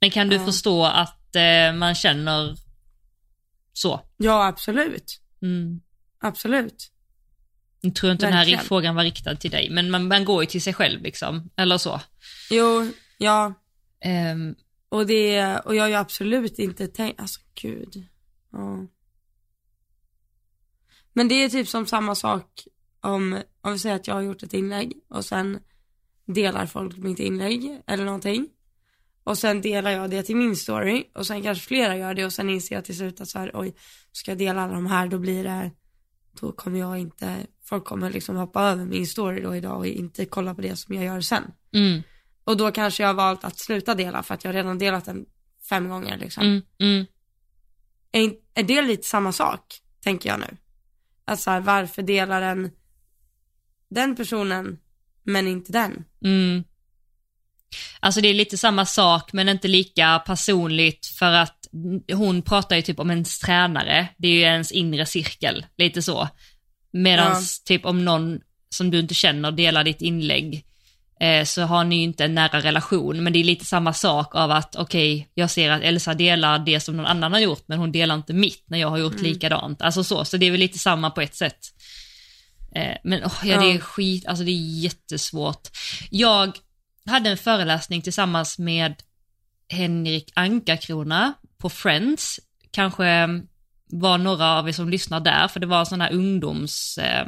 [0.00, 0.44] Men kan du Ja.
[0.44, 2.56] förstå att eh, man känner
[3.72, 4.00] så?
[4.16, 5.20] Ja absolut.
[5.42, 5.80] Mm.
[6.18, 6.90] Absolut.
[7.80, 8.64] Jag tror inte den här Verkligen.
[8.64, 11.78] frågan var riktad till dig, men man, man går ju till sig själv liksom, eller
[11.78, 12.00] så.
[12.50, 13.54] Jo, ja.
[14.00, 14.54] Ehm,
[14.88, 18.06] Och det, och jag har ju absolut inte tänkt, alltså gud.
[18.52, 18.86] Ja.
[21.12, 22.64] Men det är typ som samma sak
[23.04, 25.60] om, om vi säger att jag har gjort ett inlägg och sen
[26.26, 28.48] delar folk mitt inlägg eller någonting.
[29.24, 32.32] Och sen delar jag det till min story och sen kanske flera gör det och
[32.32, 33.74] sen inser jag till slut att så här, oj,
[34.12, 35.70] ska jag dela alla de här då blir det,
[36.40, 40.26] då kommer jag inte, folk kommer liksom hoppa över min story då idag och inte
[40.26, 41.42] kolla på det som jag gör sen.
[41.74, 42.02] mm,
[42.44, 45.26] Och då kanske jag har valt att sluta dela för att jag redan delat den
[45.68, 46.42] fem gånger liksom.
[46.44, 47.06] mm, mm,
[48.12, 50.56] Är, är det lite samma sak, tänker jag nu?
[51.24, 52.70] Att så här, varför delar den
[53.94, 54.78] den personen
[55.24, 56.04] men inte den?
[56.24, 56.64] mm.
[58.00, 61.68] Alltså det är lite samma sak men inte lika personligt för att
[62.12, 66.28] hon pratar ju typ om ens tränare, det är ju ens inre cirkel, lite så.
[66.92, 67.40] Medan Ja.
[67.64, 70.64] typ om någon som du inte känner delar ditt inlägg,
[71.20, 74.34] eh, så har ni ju inte en nära relation, men det är lite samma sak
[74.34, 77.62] av att okej, okay, jag ser att Elsa delar det som någon annan har gjort,
[77.66, 79.24] men hon delar inte mitt när jag har gjort mm.
[79.24, 79.82] likadant.
[79.82, 81.58] Alltså så, så det är väl lite samma på ett sätt.
[82.74, 85.68] Eh, men oh, ja, det är skit, alltså det är jättesvårt.
[86.10, 86.58] Jag
[87.06, 88.94] hade en föreläsning tillsammans med
[89.68, 93.28] Henrik Ankarkrona på Friends, kanske
[93.86, 97.26] var några av er som lyssnar där, för det var en sån här ungdoms eh,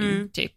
[0.00, 0.30] mm.
[0.32, 0.56] typ.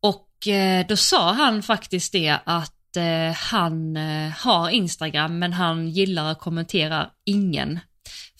[0.00, 5.88] Och eh, då sa han faktiskt det att eh, han eh, har Instagram men han
[5.88, 7.80] gillar att kommentera ingen.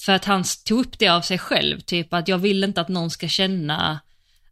[0.04, 2.88] För att han tog upp det av sig själv, typ att jag vill inte att
[2.88, 4.00] någon ska känna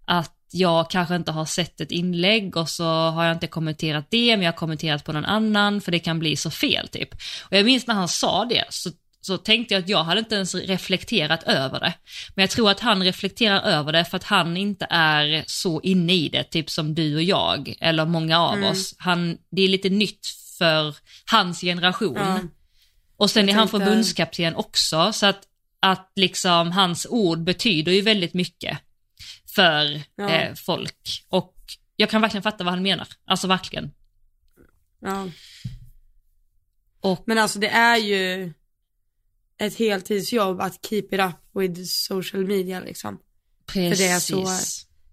[0.05, 4.37] att jag kanske inte har sett ett inlägg och så har jag inte kommenterat det,
[4.37, 7.15] men jag har kommenterat på någon annan, för det kan bli så fel typ.
[7.51, 8.91] Och jag minns när han sa det, så
[9.21, 11.95] så tänkte jag att jag hade inte ens reflekterat över det.
[12.35, 16.13] Men jag tror att han reflekterar över det för att han inte är så inne
[16.13, 18.71] i det, typ som du och jag, eller många av mm.
[18.71, 18.95] oss.
[18.99, 20.27] Han, det är lite nytt
[20.59, 20.97] för
[21.31, 22.17] hans generation.
[22.17, 22.39] Ja.
[23.19, 25.43] Och sen jag är han förbundskapten också, så att,
[25.81, 28.79] att liksom hans ord betyder ju väldigt mycket
[29.55, 30.29] för ja.
[30.29, 31.25] eh, folk.
[31.29, 31.55] Och
[31.97, 33.91] jag kan verkligen fatta vad han menar, alltså verkligen.
[35.01, 35.29] Ja.
[37.01, 38.53] Och, Men alltså det är ju,
[39.59, 43.19] ett heltidsjobb att keep it up with social media liksom.
[43.67, 43.99] Precis.
[43.99, 44.49] För det är så,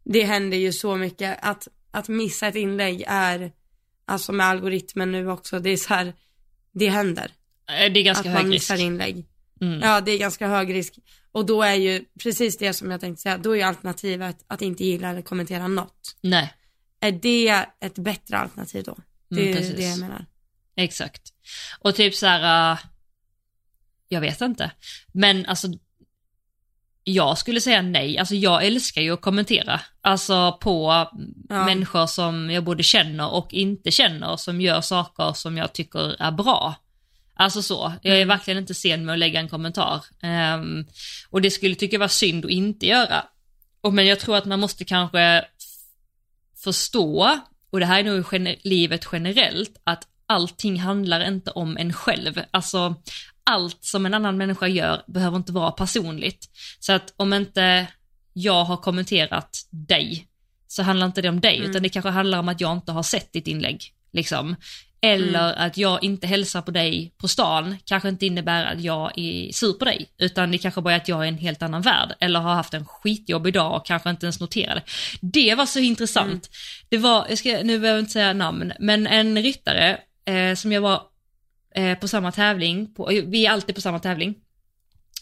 [0.03, 1.39] det händer ju så mycket.
[1.41, 3.51] Att, att missa ett inlägg är,
[4.05, 6.13] alltså med algoritmen nu också, det är så här,
[6.71, 7.31] det händer.
[7.69, 8.37] Eh, det är ganska hög risk.
[8.37, 9.25] Att man missar inlägg.
[9.61, 9.79] Mm.
[9.79, 10.93] Ja, det är ganska hög risk.
[11.31, 14.85] Och då är ju precis det som jag tänkte säga, då är alternativet att inte
[14.85, 16.17] gilla eller kommentera något.
[16.21, 16.53] Nej.
[16.99, 18.97] Är det ett bättre alternativ då?
[19.29, 20.25] Det mm, är det jag menar.
[20.75, 21.21] Exakt.
[21.79, 22.79] Och typ så här, uh
[24.07, 24.71] jag vet inte.
[25.13, 25.67] Men alltså,
[27.03, 28.17] jag skulle säga nej.
[28.17, 29.81] Alltså jag älskar ju att kommentera.
[30.01, 31.07] Alltså på
[31.49, 31.65] ja.
[31.65, 36.31] människor som jag både känner och inte känner, som gör saker som jag tycker är
[36.31, 36.75] bra.
[37.35, 38.27] Alltså så, jag är mm.
[38.27, 40.03] verkligen inte sen med att lägga en kommentar.
[40.53, 40.85] Um,
[41.29, 43.25] och det skulle tycka vara synd att inte göra.
[43.81, 45.45] Och, men jag tror att man måste kanske
[46.63, 47.39] förstå,
[47.71, 52.41] och det här är nog gener livet generellt, att allting handlar inte om en själv.
[52.51, 52.95] Alltså
[53.43, 56.49] allt som en annan människa gör behöver inte vara personligt.
[56.79, 57.87] Så att om inte
[58.33, 60.27] jag har kommenterat dig,
[60.67, 61.69] så handlar inte det om dig, mm.
[61.69, 63.93] utan det kanske handlar om att jag inte har sett ditt inlägg.
[64.11, 64.55] Liksom.
[65.05, 65.67] Eller mm.
[65.67, 69.73] att jag inte hälsar på dig på stan kanske inte innebär att jag är sur
[69.73, 72.15] på dig, utan det kanske bara är att jag är i en helt annan värld,
[72.19, 74.81] eller har haft en skitjobbig dag och kanske inte ens noterade.
[75.21, 76.31] Det var så intressant.
[76.31, 76.41] Mm.
[76.89, 80.71] Det var, jag ska, nu behöver jag inte säga namn, men en ryttare eh, som
[80.71, 81.01] jag var
[81.75, 84.35] eh, på samma tävling, på, vi är alltid på samma tävling,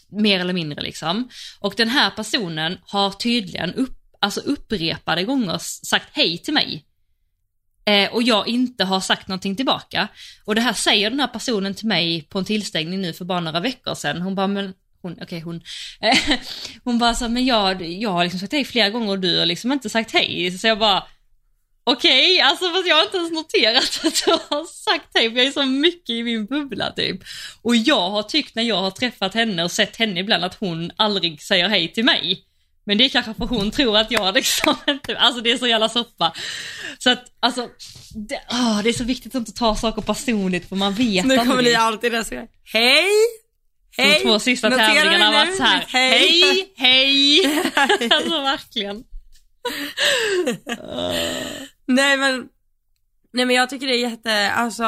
[0.08, 1.28] mer eller mindre liksom.
[1.60, 6.84] Och den här personen har tydligen upp, alltså upprepade gånger sagt hej till mig.
[7.86, 10.08] Eh, och jag inte har sagt någonting tillbaka.
[10.44, 13.40] Och det här säger den här personen till mig på en tillställning nu för bara
[13.40, 14.22] några veckor sedan.
[14.22, 15.62] Hon bara, men hon, okej okay, hon,
[16.00, 16.38] eh,
[16.84, 19.46] hon bara så men jag, jag har liksom sagt hej flera gånger och du har
[19.46, 20.58] liksom inte sagt hej.
[20.58, 21.04] Så jag bara,
[21.86, 25.36] Okej, okay, alltså fast jag har inte ens noterat att du har sagt hej, för
[25.36, 27.20] jag är så mycket i min bubbla typ.
[27.62, 30.90] Och jag har tyckt när jag har träffat henne och sett henne ibland att hon
[30.96, 32.44] aldrig säger hej till mig.
[32.86, 35.66] Men det är kanske för hon tror att jag liksom inte, alltså det är så
[35.66, 36.32] jävla soppa.
[36.98, 37.68] Så att alltså,
[38.28, 41.40] det, åh, det är så viktigt att inte ta saker personligt för man vet aldrig.
[41.40, 43.08] Nu kommer ni alltid där så hej,
[43.96, 44.18] hej.
[44.18, 47.42] De två sista Notera tävlingarna har varit så här, hej, hej.
[47.76, 48.10] hej.
[48.10, 49.04] alltså verkligen.
[51.86, 52.48] Nej men,
[53.32, 54.84] nej men jag tycker det är jätte, alltså,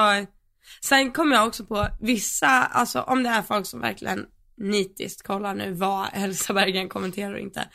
[0.84, 4.26] sen kommer jag också på vissa, alltså om det är folk som verkligen
[4.56, 7.68] nitiskt kollar nu vad Elsa Berggren kommenterar och inte.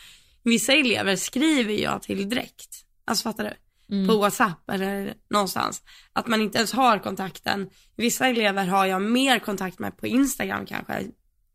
[0.43, 3.53] Vissa elever skriver jag till direkt, alltså fattar du?
[3.95, 4.07] Mm.
[4.07, 5.83] På WhatsApp eller någonstans.
[6.13, 7.69] Att man inte ens har kontakten.
[7.95, 11.07] Vissa elever har jag mer kontakt med på Instagram kanske.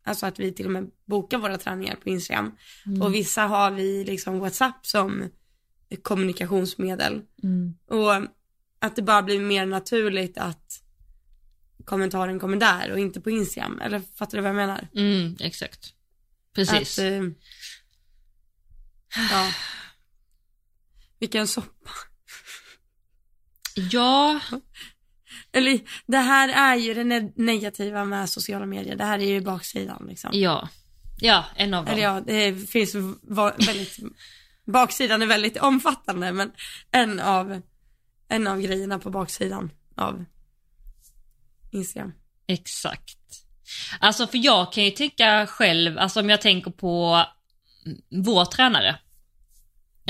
[0.05, 2.51] Alltså att vi till och med bokar våra träningar på Instagram.
[2.85, 3.01] Mm.
[3.01, 5.29] Och vissa har vi liksom WhatsApp som
[6.01, 7.21] kommunikationsmedel.
[7.43, 7.73] Mm.
[7.89, 8.13] Och
[8.79, 10.83] att det bara blir mer naturligt att
[11.87, 13.81] kommentaren kommer där och inte på Instagram.
[13.81, 14.87] Eller fattar du vad jag menar?
[14.95, 15.93] Mm, exakt.
[16.53, 16.99] Precis.
[16.99, 17.21] Att, eh,
[19.31, 19.51] ja.
[21.19, 21.89] Vilken soppa.
[23.91, 24.39] Ja.
[25.51, 28.95] Eller det här är ju det negativa med sociala medier.
[28.95, 30.29] Det här är ju baksidan liksom.
[30.33, 30.69] Ja.
[31.19, 31.93] Ja, en av dem.
[31.93, 33.99] Eller ja, det finns väldigt
[34.65, 36.51] baksidan är väldigt omfattande men
[36.91, 37.61] en av,
[38.27, 40.25] en av grejerna på baksidan av
[41.71, 42.13] Instagram.
[42.47, 43.17] Exakt.
[43.99, 47.25] Alltså för jag kan ju tycka själv, alltså om jag tänker på
[48.09, 48.95] vår tränare.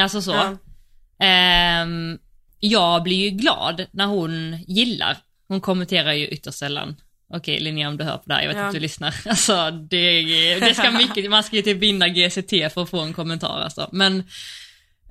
[0.02, 0.32] Alltså så.
[0.32, 1.84] Ja.
[1.84, 2.20] Um,
[2.60, 5.18] jag blir ju glad när hon gillar.
[5.48, 6.96] Hon kommenterar ju ytterst sällan.
[7.34, 8.68] Okej Linnea om du hör på det här, jag vet Ja.
[8.68, 9.16] att du lyssnar.
[9.28, 10.22] Alltså det,
[10.60, 13.90] det ska mycket, man ska ju typ vinna GCT för att få en kommentar alltså.
[13.92, 14.24] Men...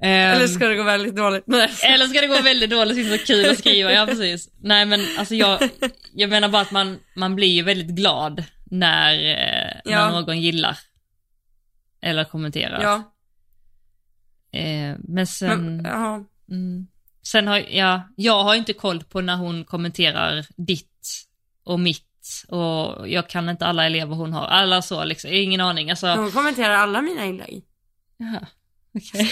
[0.00, 1.44] ehm, Eller ska det gå väldigt dåligt?
[1.46, 1.70] Nej.
[1.82, 4.48] eller ska det gå väldigt dåligt, inte så kul att skriva, ja precis.
[4.60, 5.60] Nej men alltså jag,
[6.14, 10.08] jag menar bara att man, man blir ju väldigt glad när, eh, Ja.
[10.10, 10.78] när någon gillar.
[12.02, 12.82] Eller kommenterar.
[12.82, 13.12] Ja,
[14.52, 15.86] Eh, men sen, men,
[16.50, 16.86] mm,
[17.22, 21.26] sen har ja, jag har inte koll på när hon kommenterar ditt
[21.64, 25.90] och mitt och jag kan inte alla elever hon har, alla så liksom, ingen aning
[25.90, 26.06] alltså.
[26.06, 27.62] Hon kommenterar alla mina inlägg.
[28.16, 28.46] Jaha,
[28.96, 29.30] okej.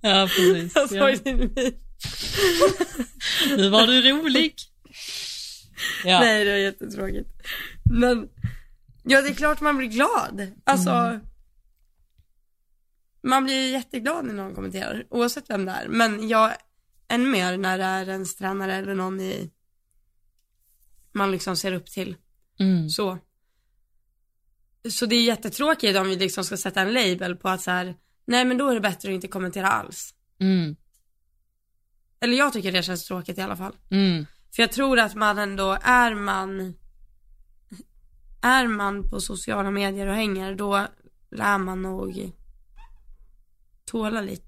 [0.00, 0.92] ja, precis.
[0.92, 1.80] Jag till mig.
[3.56, 4.54] Nu var du rolig.
[6.04, 6.20] Ja.
[6.20, 7.28] Nej, det är jättetråkigt.
[7.90, 8.28] Men,
[9.02, 10.52] ja det är klart man blir glad.
[10.64, 11.20] Alltså, Mm.
[13.22, 15.88] man blir jätteglad när någon kommenterar, oavsett vem det är.
[15.88, 16.52] Men jag,
[17.08, 19.50] än mer när det är ens tränare eller någon i,
[21.12, 22.16] man liksom ser upp till.
[22.60, 22.88] Mm.
[22.90, 23.18] Så.
[24.90, 27.96] Så det är jättetråkigt om vi liksom ska sätta en label på att så här,
[28.24, 30.14] nej men då är det bättre att inte kommentera alls.
[30.40, 30.76] Mm.
[32.20, 33.76] Eller jag tycker det känns tråkigt i alla fall.
[33.90, 34.26] Mm.
[34.54, 36.74] För jag tror att man ändå, är man,
[38.42, 40.86] är man på sociala medier och hänger, då
[41.30, 42.32] lär man nog
[43.84, 44.46] tåla lite,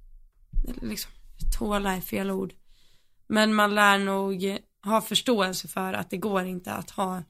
[0.83, 1.11] liksom,
[1.59, 2.53] tåla är fel ord.
[3.27, 7.23] Men man lär nog ha förståelse för att det går inte att ha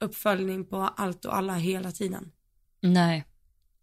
[0.00, 2.32] uppföljning på allt och alla hela tiden.
[2.80, 3.24] Nej,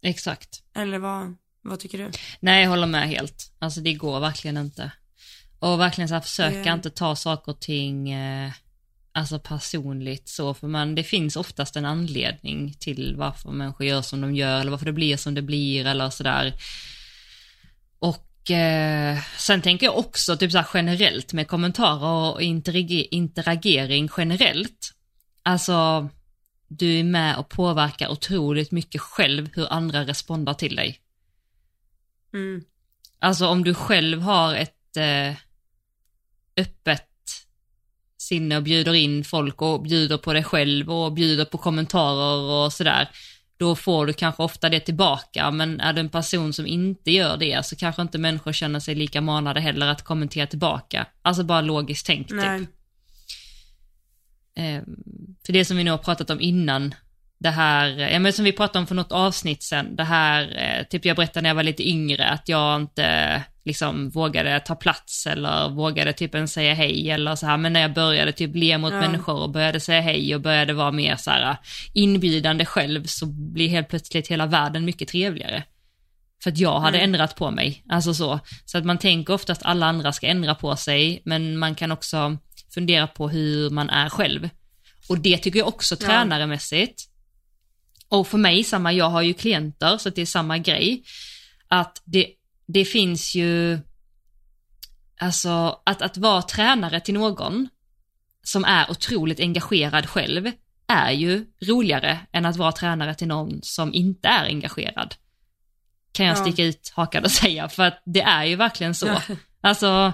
[0.02, 0.62] exakt.
[0.76, 2.10] Eller vad, vad tycker du?
[2.40, 3.52] Nej, jag håller med helt.
[3.58, 4.90] Alltså det går verkligen inte.
[5.58, 8.52] Och verkligen så här, försöka Det- inte ta saker och ting eh,
[9.12, 14.20] alltså personligt så, för man, det finns oftast en anledning till varför människor gör som
[14.20, 16.54] de gör, eller varför det blir som det blir, eller sådär.
[17.98, 24.08] Och eh, sen tänker jag också typ så här generellt med kommentarer och interage- interagering
[24.16, 24.92] generellt.
[25.42, 26.08] Alltså,
[26.68, 31.00] du är med och påverkar otroligt mycket själv hur andra respondar till dig.
[32.34, 32.64] Mm.
[33.18, 35.36] Alltså om du själv har ett eh,
[36.56, 37.06] öppet
[38.18, 42.72] sinne och bjuder in folk och bjuder på dig själv och bjuder på kommentarer och
[42.72, 43.08] sådär,
[43.56, 47.36] då får du kanske ofta det tillbaka, men är du en person som inte gör
[47.36, 51.06] det så kanske inte människor känner sig lika manade heller att kommentera tillbaka.
[51.22, 52.70] Alltså bara logiskt tänkt typ.
[54.56, 54.82] Eh,
[55.46, 56.94] för det som vi nu har pratat om innan,
[57.38, 60.86] det här, ja men som vi pratade om för något avsnitt sen, det här, eh,
[60.86, 65.26] typ jag berättade när jag var lite yngre, att jag inte liksom vågade ta plats
[65.26, 68.78] eller vågade typ ens säga hej eller så här, men när jag började typ le
[68.78, 69.00] mot Ja.
[69.00, 71.56] människor och började säga hej och började vara mer så här
[71.94, 75.62] inbjudande själv så blir helt plötsligt hela världen mycket trevligare.
[76.42, 77.10] För att jag hade Mm.
[77.14, 78.40] ändrat på mig, alltså så.
[78.64, 81.92] Så att man tänker ofta att alla andra ska ändra på sig, men man kan
[81.92, 82.36] också
[82.76, 84.48] fundera på hur man är själv.
[85.08, 86.06] Och det tycker jag också Ja.
[86.06, 87.02] tränaremässigt.
[88.08, 91.02] Och för mig, samma, jag har ju klienter, så det är samma grej.
[91.68, 92.26] Att det,
[92.66, 93.78] det finns ju,
[95.20, 97.68] alltså att, att vara tränare till någon
[98.42, 100.50] som är otroligt engagerad själv
[100.86, 105.14] är ju roligare än att vara tränare till någon som inte är engagerad.
[106.12, 106.42] Kan jag Ja.
[106.42, 109.06] sticka ut hakan och säga, för att det är ju verkligen så.
[109.06, 109.22] Ja.
[109.60, 110.12] Alltså,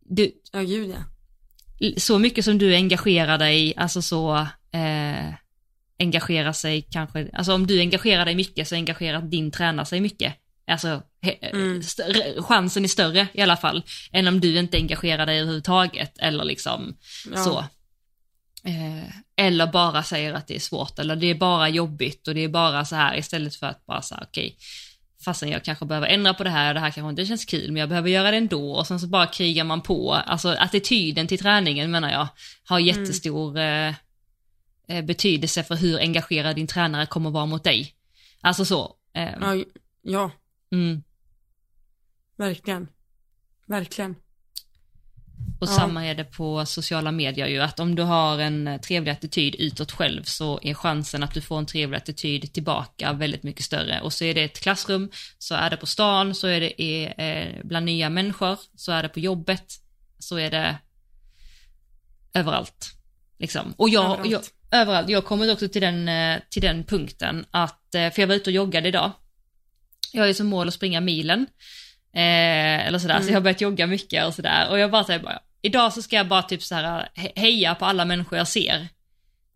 [0.00, 0.96] du, Ja, gud ja.
[1.96, 4.34] Så mycket som du engagerar dig, alltså så,
[4.72, 5.34] eh,
[5.98, 10.34] engagerar sig kanske, alltså om du engagerar dig mycket så engagerar din tränare sig mycket.
[10.66, 11.82] Alltså, he, Mm.
[12.42, 16.96] chansen är större i alla fall, än om du inte engagerar dig överhuvudtaget, eller liksom
[17.34, 17.44] Ja.
[17.44, 17.58] så.
[18.68, 22.40] Eh, eller bara säger att det är svårt, eller det är bara jobbigt och det
[22.44, 24.56] är bara så här istället för att bara säga okej,
[25.24, 27.80] fastän jag kanske behöver ändra på det här, det här kanske inte känns kul, men
[27.80, 30.12] jag behöver göra det ändå och sen så bara krigar man på.
[30.12, 32.28] Alltså attityden till träningen menar jag
[32.64, 33.94] har jättestor eh,
[34.88, 37.94] eh, betydelse för hur engagerad din tränare kommer vara mot dig.
[38.40, 38.96] Alltså så.
[39.14, 39.64] Eh, Ja,
[40.02, 40.30] ja,
[40.72, 41.02] mm.
[42.36, 42.88] verkligen.
[43.66, 44.16] Verkligen.
[45.62, 45.72] Och Ja.
[45.72, 49.92] samma är det på sociala medier ju, att om du har en trevlig attityd utåt
[49.92, 54.00] själv så är chansen att du får en trevlig attityd tillbaka väldigt mycket större.
[54.00, 57.04] Och så är det ett klassrum, så är det på stan, så är det i,
[57.16, 59.74] eh, bland nya människor, så är det på jobbet,
[60.18, 60.76] så är det
[62.34, 62.92] överallt.
[63.38, 63.74] Liksom.
[63.76, 64.30] Och jag, Överallt.
[64.70, 65.08] jag, överallt.
[65.08, 68.50] Jag kommer också till den, eh, till den punkten att, eh, för jag var ute
[68.50, 69.12] och joggade idag.
[70.12, 71.46] Jag har ju som mål att springa milen.
[72.14, 74.68] Eh, eller sådär, så jag har börjat jogga mycket och sådär.
[74.70, 77.84] Och jag bara säger bara, idag så ska jag bara typ såhär he- heja på
[77.84, 78.88] alla människor jag ser.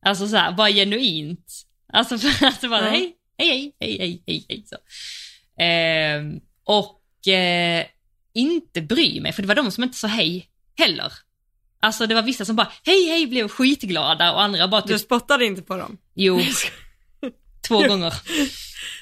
[0.07, 1.62] Alltså såhär, bara genuint.
[1.92, 2.90] Alltså för att det bara, Ja.
[2.90, 4.64] hej, hej, hej, hej, hej, hej.
[4.66, 4.76] Så.
[5.62, 6.22] Eh,
[6.64, 7.86] och eh,
[8.34, 10.48] inte bry mig, för det var de som inte sa hej
[10.78, 11.12] heller.
[11.80, 15.00] Alltså det var vissa som bara hej hej blev skitglada och andra bara Du typ,
[15.00, 15.98] spottade inte på dem?
[16.14, 16.40] jo,
[17.68, 18.14] två gånger.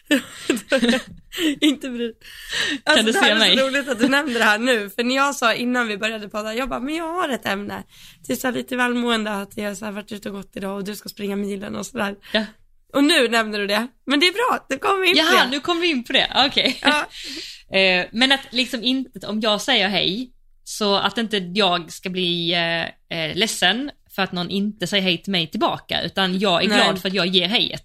[1.61, 2.13] inte bry
[2.85, 3.53] alltså, du det se mig?
[3.53, 5.99] är så roligt att du nämnde det här nu, för när jag sa innan vi
[5.99, 7.83] började podda, jag bara, men jag har ett ämne.
[8.27, 10.97] Till så lite välmående, att jag så här varit ute och gått idag och du
[10.97, 12.17] ska springa milen och sådär.
[12.33, 12.45] Ja.
[12.93, 15.51] Och nu nämner du det, men det är bra, du kommer in på Jaha, det.
[15.51, 16.79] nu kom vi in på det, okej.
[16.83, 17.07] Ja,
[17.71, 20.31] Eh, men att liksom inte, om jag säger hej,
[20.65, 25.23] så att inte jag ska bli eh, eh, ledsen för att någon inte säger hej
[25.23, 26.77] till mig tillbaka, utan jag är Nej.
[26.77, 27.85] glad för att jag ger hejet.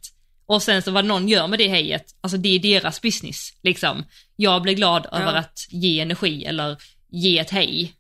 [0.50, 4.04] Och sen så vad någon gör med det hejet, alltså det är deras business, liksom.
[4.36, 6.78] Jag blir glad över att ge energi eller
[7.10, 7.94] ge ett hej.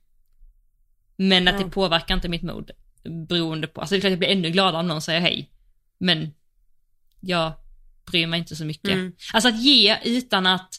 [1.15, 1.65] Men att Ja.
[1.65, 2.71] det påverkar inte mitt mod,
[3.29, 5.49] beroende på, alltså det är klart jag blir ännu gladare om någon säger hej.
[5.97, 6.33] Men
[7.19, 7.53] jag
[8.11, 8.91] bryr mig inte så mycket.
[8.91, 9.13] Mm.
[9.33, 10.69] Alltså att ge utan att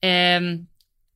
[0.00, 0.66] ehm,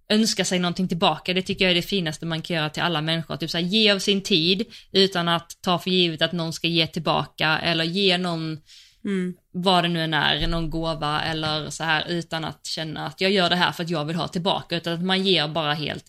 [0.09, 3.01] önska sig någonting tillbaka, det tycker jag är det finaste man kan göra till alla
[3.01, 3.37] människor.
[3.37, 6.69] Typ så här, ge av sin tid utan att ta för givet att någon ska
[6.69, 8.59] ge tillbaka eller ge någon,
[9.05, 9.35] mm.
[9.51, 13.31] vad det nu än är, någon gåva eller så här utan att känna att jag
[13.31, 16.07] gör det här för att jag vill ha tillbaka, utan att man ger bara helt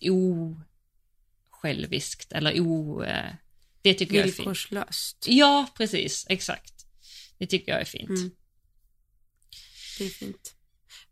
[1.52, 3.02] osjälviskt eller o...
[3.04, 3.30] Eh,
[3.82, 4.38] det tycker jag är fint.
[4.38, 5.24] Villkorslöst.
[5.28, 6.72] Ja, precis, exakt.
[7.38, 8.08] Det tycker jag är fint.
[8.08, 8.30] Mm.
[9.98, 10.54] Det är fint.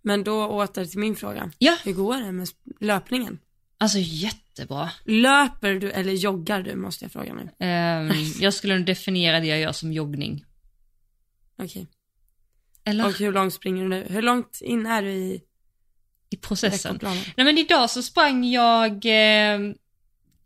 [0.02, 1.50] Men då åter till min fråga.
[1.58, 2.48] Ja, Hur går det med
[2.80, 3.38] löpningen?
[3.78, 4.90] alltså jättebra.
[5.04, 7.66] Löper du eller joggar du måste jag fråga nu.
[7.66, 8.10] Ehm,
[8.40, 10.44] jag skulle definiera det jag gör som joggning.
[11.58, 11.86] Okej.
[12.84, 14.06] Eller Och hur långt springer du nu?
[14.08, 15.40] Hur långt in är du i
[16.34, 16.98] i processen.
[17.02, 19.58] Nej men idag så sprang jag eh,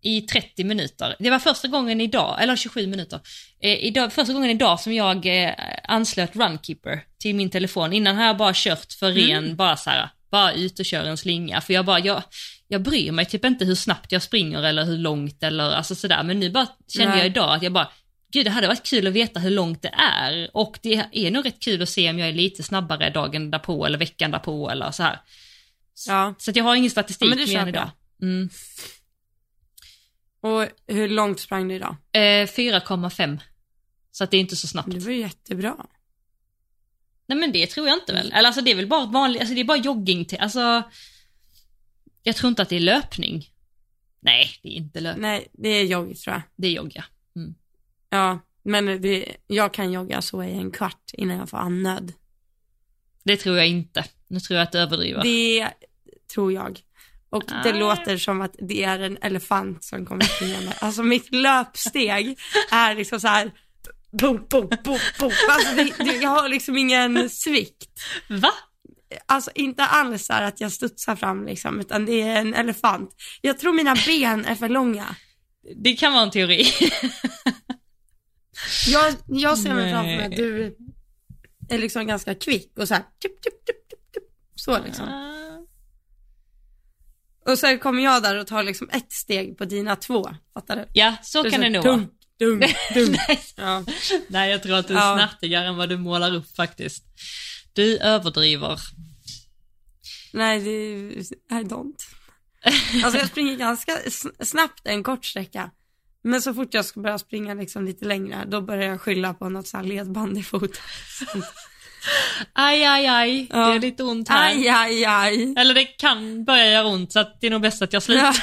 [0.03, 1.17] i 30 minuter.
[1.19, 3.21] Det var första gången idag, eller 27 minuter.
[3.61, 5.55] Eh, idag, första gången idag som jag eh,
[5.85, 7.93] anslöt Runkeeper till min telefon.
[7.93, 11.17] Innan har jag bara kört för ren, bara så här, bara ut och kör en
[11.17, 11.61] slinga.
[11.61, 12.23] För jag bara, jag,
[12.69, 16.23] jag bryr mig typ inte hur snabbt jag springer eller hur långt eller alltså sådär.
[16.23, 17.19] Men nu bara kände Nej.
[17.19, 17.89] jag idag att jag bara,
[18.33, 20.51] gud det hade varit kul att veta hur långt det är.
[20.57, 23.87] Och det är nog rätt kul att se om jag är lite snabbare dagen därpå
[23.87, 25.21] eller veckan därpå eller så här.
[26.07, 26.35] Ja.
[26.39, 27.91] Så att jag har ingen statistik Ja, men det mer än idag.
[28.23, 28.49] Mm.
[30.41, 31.97] Och hur långt sprang du idag?
[32.13, 33.39] Eh, 4,5.
[34.11, 34.91] Så att det är inte så snabbt.
[34.91, 35.87] Det var jättebra.
[37.27, 38.33] Nej men det tror jag inte väl.
[38.33, 40.83] Eller alltså det är väl bara vanligt, alltså det är bara jogging till, alltså.
[42.23, 43.51] Jag tror inte att det är löpning.
[44.21, 45.23] Nej, det är inte löpning.
[45.23, 46.43] Nej, det är jogg tror jag.
[46.57, 47.05] Det är jogga.
[47.37, 47.55] Mm.
[48.11, 52.13] Ja, men det, jag kan jogga så i en kvart innan jag får andnöd.
[53.25, 54.05] Det tror jag inte.
[54.29, 55.23] Nu tror jag att du överdriver.
[55.23, 55.69] Det
[56.35, 56.81] tror jag.
[57.31, 57.79] Och det Ah.
[57.79, 60.73] låter som att det är en elefant som kommer springande.
[60.81, 62.39] Alltså mitt löpsteg
[62.71, 63.51] är liksom så här,
[64.13, 65.33] boom, boom, boom, boom.
[65.51, 67.91] Alltså det, det, jag har liksom ingen svikt.
[68.29, 68.51] Va?
[69.27, 73.11] Alltså inte alls så att jag studsar fram liksom, utan det är en elefant.
[73.41, 75.17] Jag tror mina ben är för långa.
[75.77, 76.67] Det kan vara en teori.
[78.89, 80.77] Jag, jag ser mig framför mig att du
[81.69, 85.09] är liksom ganska kvick och så här, tup, tup, tup, tup, tup, så liksom.
[85.09, 85.29] Ah.
[87.53, 90.85] Och sen kommer jag där och tar liksom ett steg på dina två, fattar du?
[90.93, 91.97] Ja, så är kan så det nog vara.
[91.97, 92.61] dunk, dunk,
[92.95, 93.17] dunk.
[93.29, 93.85] Nej, Ja.
[94.29, 95.17] Nej, jag tror att du är Ja.
[95.17, 97.05] snärtigare än vad du målar upp faktiskt.
[97.73, 98.79] Du överdriver.
[100.33, 101.95] Nej, det, I don't.
[103.05, 105.71] Alltså jag springer ganska sn- snabbt en kort sträcka.
[106.25, 109.49] Men så fort jag ska börja springa liksom lite längre, då börjar jag skylla på
[109.49, 110.83] något så här ledband i foten.
[112.53, 113.47] Aj, aj, aj.
[113.51, 113.69] Ja.
[113.69, 114.51] Det är lite ont här.
[114.51, 115.55] Aj, aj, aj.
[115.59, 118.37] Eller det kan börja göra ont så det är nog bäst att jag slutar.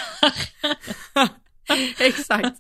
[1.13, 1.28] Ja.
[1.99, 2.55] exakt,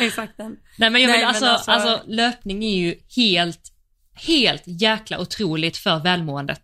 [0.00, 0.56] exakt den.
[0.78, 3.60] Nej men jag Nej, vill men alltså, alltså- alltså, löpning är ju helt,
[4.14, 6.62] helt jäkla otroligt för välmåendet.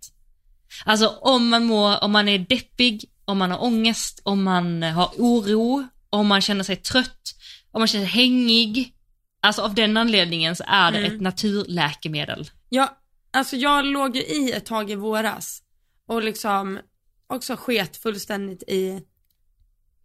[0.85, 5.11] Alltså om man mår, om man är deppig, om man har ångest, om man har
[5.17, 7.36] oro, om man känner sig trött,
[7.77, 8.93] om man känner sig hängig.
[9.41, 11.15] Alltså av den anledningen så är det Mm.
[11.15, 12.51] ett naturläkemedel.
[12.69, 12.99] Ja,
[13.31, 15.63] alltså jag låg ju i ett tag i våras
[16.07, 16.79] och liksom
[17.27, 19.03] också sket fullständigt i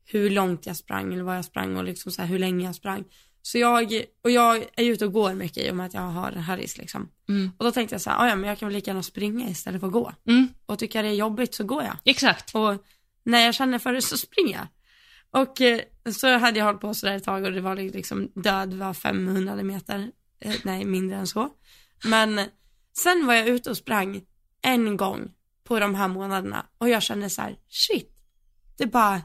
[0.05, 3.03] hur långt jag sprang eller vad jag sprang och liksom så hur länge jag sprang.
[3.41, 6.31] Så jag, och jag är ute och går mycket i och med att jag har
[6.31, 7.09] Harris liksom.
[7.29, 7.51] Mm.
[7.57, 9.49] Och då tänkte jag så här, "Ah, ja men jag kan väl lika gärna springa
[9.49, 10.13] istället för att gå.
[10.27, 11.97] Mm, Och tycker jag det är jobbigt så går jag.
[12.05, 12.55] exakt.
[12.55, 12.85] Och
[13.23, 14.67] när jag känner för det så springer jag.
[15.31, 18.73] Och eh, så hade jag hållit på sådär ett tag och det var liksom död
[18.73, 20.11] var 500 meter.
[20.39, 21.49] Eh, nej, mindre än så.
[22.03, 22.41] Men
[22.97, 24.21] sen var jag ute och sprang
[24.61, 25.31] en gång
[25.63, 28.11] på de här månaderna och jag kände så här, shit,
[28.77, 29.21] det bara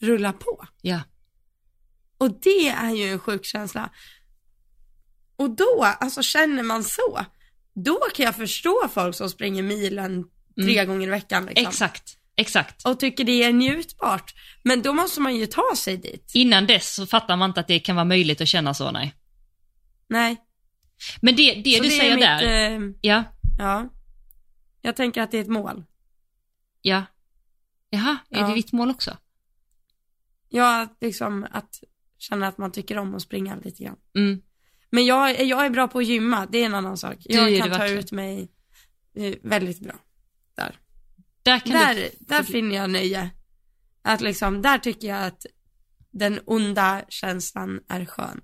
[0.00, 0.66] rullar på.
[0.80, 1.00] Ja.
[2.18, 3.90] Och det är ju en sjuk känsla.
[5.36, 7.24] Och då, alltså känner man så,
[7.74, 10.24] då kan jag förstå folk som springer milen
[10.56, 11.66] tre gånger i veckan liksom.
[11.66, 12.18] Exakt.
[12.36, 12.86] Exakt.
[12.86, 14.34] och tycker det är njutbart.
[14.62, 16.30] Men då måste man ju ta sig dit.
[16.34, 19.14] Innan dess så fattar man inte att det kan vara möjligt att känna så, nej.
[20.08, 20.36] Nej.
[21.20, 23.24] Men det, det Så du det säger mitt, där, eh, ja,
[23.58, 23.88] ja.
[24.80, 25.84] Jag tänker att det är ett mål.
[26.82, 27.04] ja.
[27.90, 28.48] Jaha, är Ja.
[28.48, 29.16] det ditt mål också?
[30.48, 31.80] Ja, liksom att
[32.18, 33.96] känna att man tycker om att springa lite grann.
[34.16, 34.42] Mm.
[34.90, 37.16] Men jag, jag är bra på att gymma, det är en annan sak.
[37.20, 38.48] Jag kan ta ut mig
[39.16, 39.94] eh, väldigt bra.
[40.56, 40.78] Där.
[41.42, 42.10] Där kan Där, du...
[42.20, 43.30] där finner jag nöje.
[44.02, 45.46] Att liksom, där tycker jag att
[46.10, 48.40] den onda känslan är skön.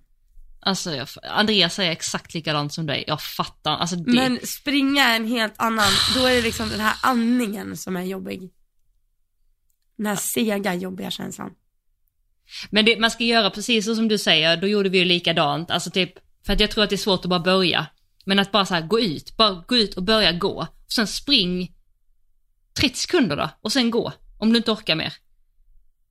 [0.60, 3.04] Alltså, jag, Andreas säger exakt likadant som dig.
[3.06, 3.76] Jag fattar.
[3.76, 7.76] Alltså, det, Men springa är en helt annan, då är det liksom den här andningen
[7.76, 8.50] som är jobbig.
[9.96, 11.50] Den här sega, jobbiga känslan.
[12.70, 15.70] Men det, man ska göra precis så som du säger, då gjorde vi ju likadant.
[15.70, 16.12] Alltså typ,
[16.46, 17.86] för att jag tror att det är svårt att bara börja.
[18.24, 20.68] Men att bara så här gå ut, bara gå ut och börja gå.
[20.86, 21.74] Och sen spring
[22.78, 24.12] 30 sekunder då, och sen gå.
[24.38, 25.12] Om du inte orkar mer.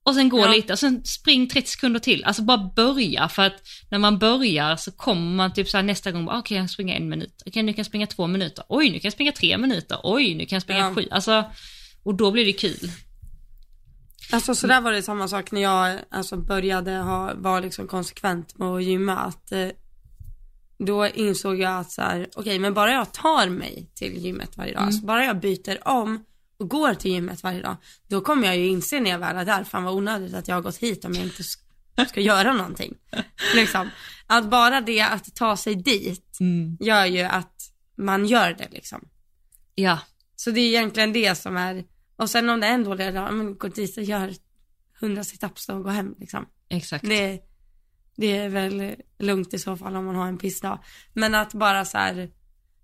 [0.02, 0.52] Och sen gå Ja.
[0.52, 2.24] lite, och sen spring 30 sekunder till.
[2.24, 3.54] Alltså bara börja, för att
[3.90, 6.68] när man börjar så kommer man typ så här nästa gång, bara, okej jag kan
[6.68, 9.32] springa en minut, okej nu kan jag springa två minuter, oj nu kan jag springa
[9.32, 10.94] tre minuter, oj nu kan jag springa Ja.
[10.94, 11.08] sju.
[11.10, 11.44] Alltså,
[12.02, 12.90] och då blir det kul.
[14.32, 18.58] Alltså så där var det samma sak när jag alltså, började ha, var liksom konsekvent
[18.58, 19.16] med att gymma.
[19.16, 19.68] Att, eh,
[20.86, 24.74] då insåg jag att så här, okej men bara jag tar mig till gymmet varje
[24.74, 26.24] dag, alltså, bara jag byter om
[26.66, 27.76] går till gymmet varje dag,
[28.08, 30.54] då kommer jag ju inse när jag väl är där, fan vad onödigt att jag
[30.54, 32.94] har gått hit om jag inte sk- ska göra någonting.
[33.54, 33.90] liksom.
[34.26, 36.38] Att bara det att ta sig dit
[36.80, 39.08] gör ju att man gör det liksom.
[39.74, 39.98] Ja,
[40.36, 41.84] Så det är egentligen det som är,
[42.16, 44.34] och sen om det är en dålig dag, men gå dit och gör
[45.00, 46.46] 100 situps och gå hem liksom.
[46.68, 47.04] exakt.
[47.08, 47.40] Det,
[48.16, 50.84] det är väl lugnt i så fall om man har en pissdag.
[51.12, 52.30] Men att bara så här,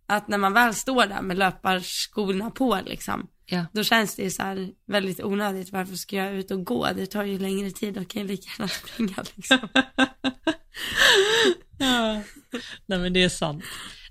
[0.07, 3.67] att när man väl står där med löparskorna på liksom, Ja.
[3.73, 5.73] då känns det ju så här väldigt onödigt.
[5.73, 6.89] Varför ska jag ut och gå?
[6.97, 9.59] Det tar ju längre tid, då kan jag lika gärna springa liksom.
[12.87, 13.65] Nej men det är sant.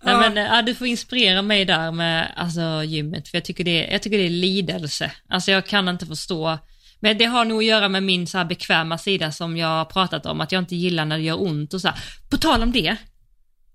[0.04, 0.20] Nej, Ja.
[0.30, 4.02] men, ja, du får inspirera mig där med alltså, gymmet, för jag tycker, det, jag
[4.02, 5.12] tycker det är lidelse.
[5.30, 6.58] Alltså jag kan inte förstå.
[7.00, 9.86] Men det har nog att göra med min så här bekväma sida som jag har
[9.86, 11.98] pratat om, att jag inte gillar när det gör ont och så här.
[12.30, 12.96] På tal om det.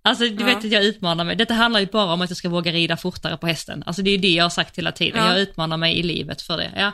[0.02, 0.44] Alltså du Ja.
[0.46, 1.36] vet att jag utmanar mig.
[1.36, 3.82] Detta handlar ju bara om att jag ska våga rida fortare på hästen.
[3.86, 5.24] Alltså det är det jag har sagt hela tiden.
[5.24, 5.32] Ja.
[5.32, 6.72] Jag utmanar mig i livet för det.
[6.76, 6.92] Ja.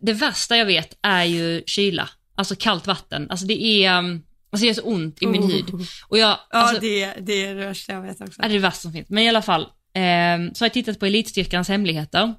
[0.00, 2.08] Det värsta jag vet är ju kyla.
[2.34, 3.30] Alltså kallt vatten.
[3.30, 5.50] Alltså det är, um, alltså det gör så ont i min Oh.
[5.52, 5.64] hud.
[6.08, 8.42] Och jag, Ja, alltså, det, det är det värsta jag vet också.
[8.42, 9.08] Ja, det är det värsta som finns.
[9.08, 12.34] Men i alla fall, eh, så har jag tittat på Elitstyrkans hemligheter.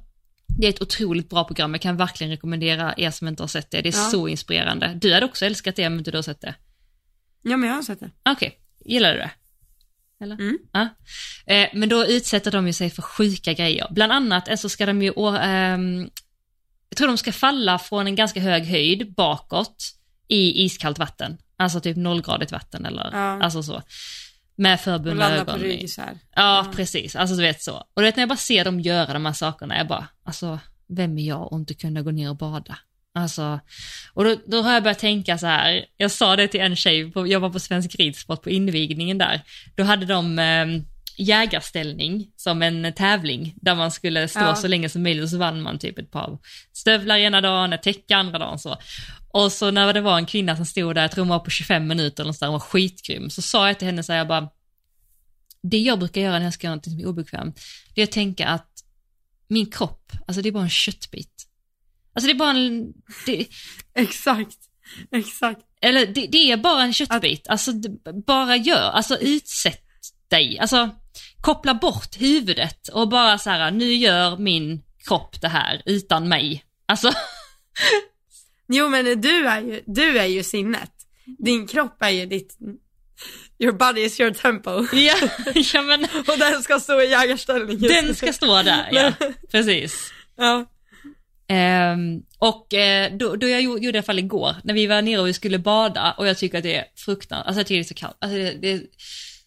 [0.59, 3.71] Det är ett otroligt bra program, jag kan verkligen rekommendera er som inte har sett
[3.71, 3.81] det.
[3.81, 4.09] Det är Ja.
[4.09, 4.97] så inspirerande.
[5.01, 6.55] Du hade också älskat det om inte du har sett det.
[7.41, 8.11] Ja, men jag har sett det.
[8.29, 9.31] Okej, gillar du det?
[10.21, 10.35] Eller?
[10.35, 10.57] Mm.
[10.71, 10.87] Ja.
[11.45, 13.87] Eh, men då utsätter de ju sig för sjuka grejer.
[13.91, 16.09] Bland annat eh, så ska de ju, ehm,
[16.89, 19.83] jag tror de ska falla från en ganska hög höjd bakåt
[20.27, 21.37] i iskallt vatten.
[21.57, 23.43] Alltså typ nollgradigt vatten eller Ja.
[23.43, 23.81] alltså så.
[24.55, 25.59] Med förbundna på ögon.
[25.59, 26.11] i- rygg så här.
[26.35, 26.71] Ja, Ja.
[26.75, 27.15] precis.
[27.15, 27.73] Alltså du vet så.
[27.75, 30.59] Och du vet när jag bara ser dem göra de här sakerna, jag bara, alltså
[30.87, 32.77] vem är jag och inte kunna gå ner och bada?
[33.19, 33.59] Alltså,
[34.13, 37.11] och då, då har jag börjat tänka så här, jag sa det till en tjej,
[37.11, 39.41] på, jag var på Svensk Ridsport på invigningen där,
[39.75, 40.65] då hade de eh,
[41.17, 44.55] jägarställning som en tävling där man skulle stå Ja.
[44.55, 46.37] så länge som möjligt och så vann man typ ett par
[46.73, 48.77] stövlar ena dagen, ett täcke andra dagen så.
[49.31, 51.49] Och så när det var en kvinna som stod där, jag tror hon var på
[51.49, 54.17] 25 minuter eller så där, hon var skitgrym, så sa jag till henne så här,
[54.17, 54.49] jag bara,
[55.63, 57.59] det jag brukar göra när jag ska göra något som är obekvämt,
[57.95, 58.71] det är att tänka att
[59.47, 61.48] min kropp, alltså det är bara en köttbit.
[62.13, 62.93] Alltså det är bara en,
[63.25, 63.47] det,
[63.95, 64.57] Exakt,
[65.11, 65.61] exakt.
[65.81, 67.47] eller det, det är bara en köttbit.
[67.47, 69.83] Alltså det, bara gör, alltså utsätt
[70.27, 70.59] dig.
[70.59, 70.89] Alltså
[71.41, 76.63] koppla bort huvudet och bara så här, nu gör min kropp det här utan mig.
[76.85, 77.11] Alltså,
[78.67, 80.91] Jo men du är ju, du är ju sinnet.
[81.37, 82.57] Din kropp är ju ditt,
[83.59, 84.87] your body is your tempo.
[84.95, 85.15] ja,
[85.73, 89.13] ja men Och den ska stå i jägarställning den ska stå där, ja.
[89.51, 90.11] Precis.
[90.35, 90.65] Ja.
[91.51, 95.01] Um, och eh, då, då jag gjorde, gjorde i alla fall igår, när vi var
[95.01, 97.75] nere och vi skulle bada och jag tycker att det är fruktansvärt, alltså jag tycker
[97.75, 98.17] det är så kallt.
[98.19, 98.81] Alltså det, det,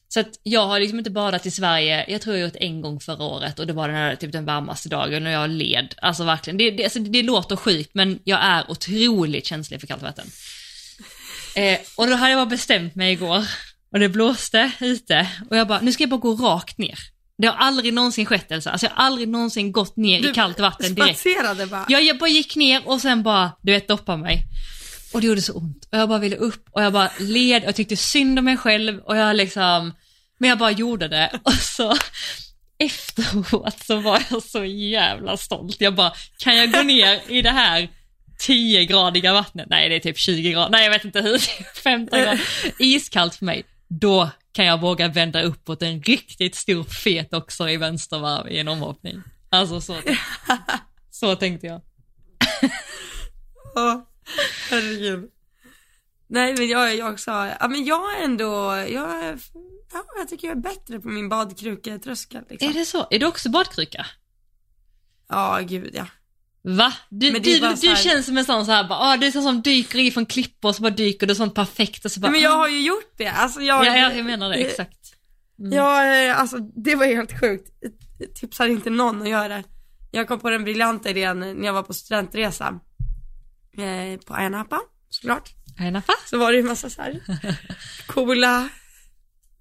[0.08, 3.00] så att jag har liksom inte badat i Sverige, jag tror jag gjort en gång
[3.00, 5.94] förra året och det var den här typ den varmaste dagen och jag led.
[6.02, 10.02] Alltså verkligen, det, det, alltså det låter sjukt men jag är otroligt känslig för kallt
[10.02, 10.26] vatten.
[11.56, 13.44] Eh, och då hade jag bara bestämt mig igår
[13.92, 16.98] och det blåste ute och jag bara, nu ska jag bara gå rakt ner.
[17.38, 20.60] Det har aldrig någonsin skett Elsa, alltså jag har aldrig någonsin gått ner i kallt
[20.60, 21.20] vatten direkt.
[21.20, 21.86] Spatserade bara.
[21.88, 24.42] Jag, jag bara gick ner och sen bara, du vet, doppa mig.
[25.12, 25.88] Och det gjorde så ont.
[25.92, 28.56] Och jag bara ville upp och jag bara led och jag tyckte synd om mig
[28.56, 29.92] själv och jag liksom,
[30.38, 31.40] men jag bara gjorde det.
[31.44, 31.96] Och så
[32.78, 35.76] efteråt så var jag så jävla stolt.
[35.80, 37.88] Jag bara, kan jag gå ner i det här
[38.48, 39.66] 10-gradiga vattnet?
[39.70, 40.70] Nej, det är typ 20 grader.
[40.70, 41.38] Nej, jag vet inte hur.
[41.82, 42.40] 15 grader.
[42.78, 43.64] Iskallt för mig.
[43.88, 48.68] Då kan jag våga vända uppåt en riktigt stor fet också i vänstervarv i en
[48.68, 49.22] omhoppning.
[49.50, 49.96] Alltså så,
[51.10, 51.80] så tänkte jag.
[53.74, 54.10] Ja,
[54.70, 55.30] herregud.
[56.26, 58.44] Nej men jag är också, ja men jag är ändå,
[58.76, 59.38] jag,
[59.92, 62.70] ja, jag tycker jag är bättre på min badkruketröskel liksom.
[62.70, 63.06] Är det så?
[63.10, 64.06] Är du också badkruka?
[65.28, 66.06] Ja gud ja.
[66.64, 66.92] Va?
[67.08, 69.30] Du, Men du, du, här- känns som en sån så här, bara, ah, du är
[69.30, 72.20] sån som dyker i från klippor och så bara dyker du sånt perfekt och så
[72.20, 72.56] bara, men jag ah.
[72.56, 74.98] har ju gjort det, alltså jag, ja, ja, jag menar det, exakt.
[75.58, 75.72] Mm.
[75.72, 77.68] Jag, eh, alltså det var helt sjukt.
[78.18, 79.62] Jag tipsar inte någon att göra.
[80.10, 82.80] Jag kom på den briljanta idén när jag var på studentresa.
[83.78, 85.50] Eh, på Ayia Napa, såklart.
[85.78, 86.12] Ayia Napa?
[86.30, 87.20] Så var det ju massa så här
[88.06, 88.68] coola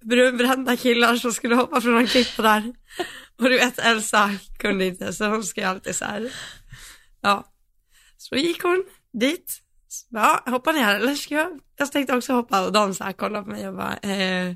[0.00, 2.72] brunbrända killar som skulle hoppa från en klippa där.
[3.38, 6.30] Och du vet Elsa kunde inte så hon ska alltid så här.
[7.22, 7.44] Ja.
[8.16, 9.58] Så gick hon dit.
[10.08, 11.60] Ja, hoppa ner eller ska jag?
[11.76, 14.54] Jag tänkte också hoppa och de så här kollade på mig och bara eh,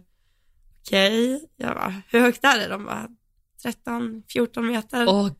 [0.86, 1.48] okej.
[1.56, 2.68] Jag bara, hur högt är det?
[2.68, 3.08] De bara
[3.62, 5.08] 13, 14 meter.
[5.08, 5.34] Åh gud.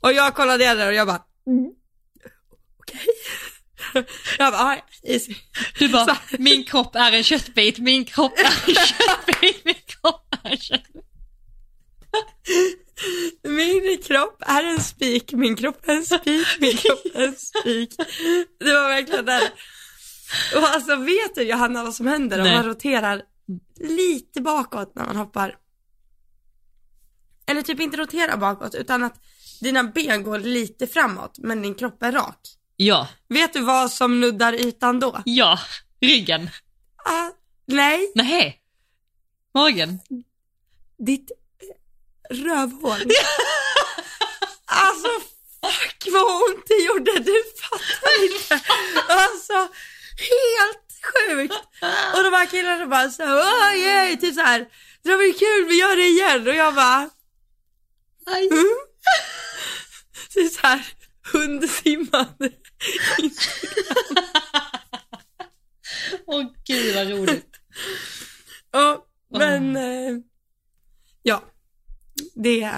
[0.00, 1.70] Och jag kollade ner där och jag bara, mm.
[2.78, 3.06] okej.
[4.38, 5.34] Jag bara, "Aj, easy.
[5.78, 10.34] Du bara, Så- min kropp är en köttbit, min kropp är en köttbit, min kropp
[10.44, 11.04] är en köttbit.
[14.12, 17.94] Kropp är en spik, min kropp är en spik, min kropp är en spik.
[18.58, 19.52] Det var verkligen det.
[20.56, 22.56] Och alltså vet du Johanna vad som händer om Nej.
[22.56, 23.22] man roterar
[23.80, 25.56] lite bakåt när man hoppar?
[27.46, 29.14] Eller typ inte rotera bakåt utan att
[29.60, 32.40] dina ben går lite framåt men din kropp är rak.
[32.76, 35.22] Ja, Vet du vad som nuddar ytan då?
[35.24, 35.58] ja,
[36.00, 36.50] ryggen.
[36.96, 37.30] Ah,
[37.66, 38.58] nej, Nej.
[39.54, 39.98] Magen.
[40.98, 41.30] ditt
[42.30, 42.98] rövhål.
[44.92, 45.08] alltså
[45.60, 48.60] fuck vad ont det gjorde, du fattar inte.
[49.08, 49.68] Alltså
[50.32, 51.54] helt sjukt.
[52.14, 54.68] Och de här killarna bara så här, åh yay, typ så här,
[55.02, 56.48] det var ju kul, vi gör det igen.
[56.48, 57.10] Och jag bara,
[58.26, 58.76] mm.
[60.34, 60.86] Är så här,
[61.32, 62.52] hundsimmande.
[66.26, 67.56] Åh gud vad roligt.
[68.70, 70.18] Ja, men eh,
[71.22, 71.42] ja,
[72.34, 72.70] det,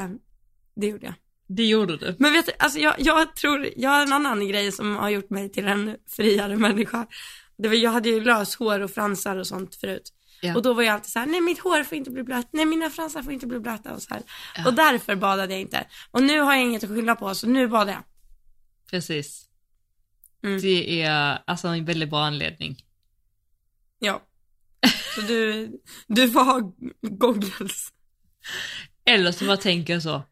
[0.77, 1.15] det gjorde jag.
[1.57, 2.17] Det gjorde du.
[2.19, 5.31] Men vet du, alltså jag, jag tror, jag har en annan grej som har gjort
[5.31, 7.07] mig till en friare människa.
[7.59, 10.13] Det var, jag hade ju löshår och fransar och sånt förut.
[10.41, 10.57] Ja.
[10.57, 12.65] Och då var jag alltid så här, nej mitt hår får inte bli blött, nej
[12.65, 14.23] mina fransar får inte bli blöta och så här.
[14.57, 14.67] Ja.
[14.67, 15.87] Och därför badade jag inte.
[16.11, 18.03] Och nu har jag inget att skylla på, så nu badar jag.
[18.91, 19.49] Precis.
[20.45, 20.61] Mm.
[20.61, 22.77] Det är alltså en väldigt bra anledning.
[23.99, 24.23] Ja.
[25.15, 25.71] Så du,
[26.07, 27.93] du får ha goggles.
[29.05, 30.23] Eller så bara tänker jag så,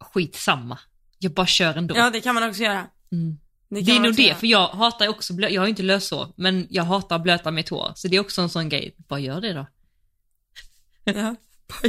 [0.00, 0.78] skitsamma.
[1.18, 1.96] Jag bara kör ändå.
[1.96, 2.86] Ja, det kan man också göra.
[3.12, 3.38] Mm.
[3.68, 4.36] Det, Det är nog det, göra.
[4.36, 7.92] för jag hatar också, blö- jag har inte löshår, men jag hatar blöta mitt hår.
[7.96, 9.66] Så det är också en sån grej, bara gör det då.
[11.04, 11.36] Ja.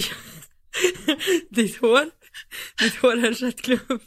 [1.49, 2.09] Ditt hår,
[2.81, 4.01] ditt hår är en köttklump.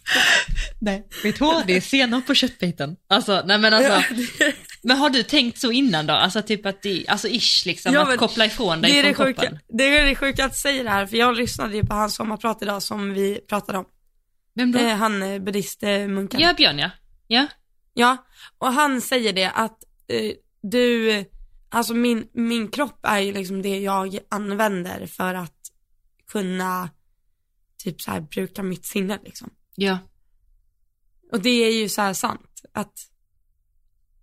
[0.80, 1.08] Nej.
[1.24, 2.96] Mitt hår, det är senap på köttbiten.
[3.08, 6.12] Alltså, nej men alltså, det- men har du tänkt så innan då?
[6.14, 9.14] Alltså typ att det, alltså ish liksom, Ja, att koppla ifrån dig Det är det,
[9.14, 9.58] från sjuka, kroppen.
[9.68, 12.62] det är det sjuka att säga det här, för jag lyssnade ju på hans sommarprat
[12.62, 13.84] idag som vi pratade om.
[14.54, 14.78] Vem då?
[14.78, 16.40] Eh, han eh, buddhistmunken.
[16.40, 16.90] Ja, Björn ja.
[17.26, 17.46] Ja.
[17.94, 18.16] Ja,
[18.58, 21.24] och han säger det att eh, du,
[21.70, 25.54] alltså min, min kropp är ju liksom det jag använder för att
[26.30, 26.90] kunna
[27.78, 29.50] typ så här bruka mitt sinne liksom.
[29.74, 29.98] Ja.
[31.32, 33.10] Och det är ju så här sant att,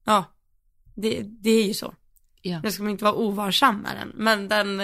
[0.03, 0.25] ja,
[0.95, 1.93] det, det är ju så.
[2.41, 2.59] Ja.
[2.63, 4.77] Jag ska inte vara ovarsam med den, men den,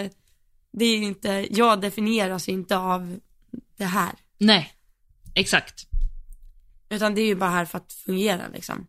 [0.71, 3.19] det är ju inte, jag definieras ju inte av
[3.77, 4.11] det här.
[4.37, 4.73] Nej.
[5.35, 5.87] Exakt.
[6.89, 8.87] Utan det är ju bara här för att fungera liksom.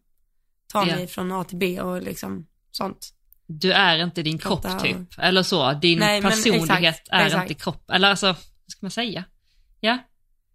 [0.66, 0.96] Ta Ja.
[0.96, 3.14] mig från A till B och liksom sånt.
[3.46, 5.18] Du är inte din kropp typ.
[5.18, 7.50] Eller så, din Nej, personlighet exakt, är exakt.
[7.50, 7.90] inte kropp.
[7.90, 8.36] Eller alltså, vad
[8.70, 9.24] ska man säga?
[9.84, 9.98] Ja.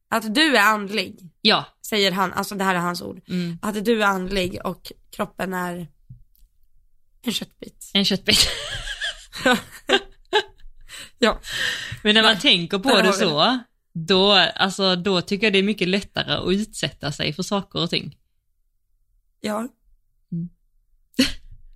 [0.10, 1.66] Att du är andlig, Ja.
[1.86, 3.22] säger han, alltså det här är hans ord.
[3.30, 3.60] Mm.
[3.62, 5.88] Att du är andlig och kroppen är
[7.22, 7.92] en köttbit.
[7.94, 8.48] En köttbit.
[11.20, 11.40] Ja.
[12.04, 13.60] Men när man Nej, tänker på det så,
[13.94, 17.90] då, alltså, då tycker jag det är mycket lättare att utsätta sig för saker och
[17.90, 18.18] ting.
[19.42, 19.68] Ja.
[20.32, 20.50] Mm.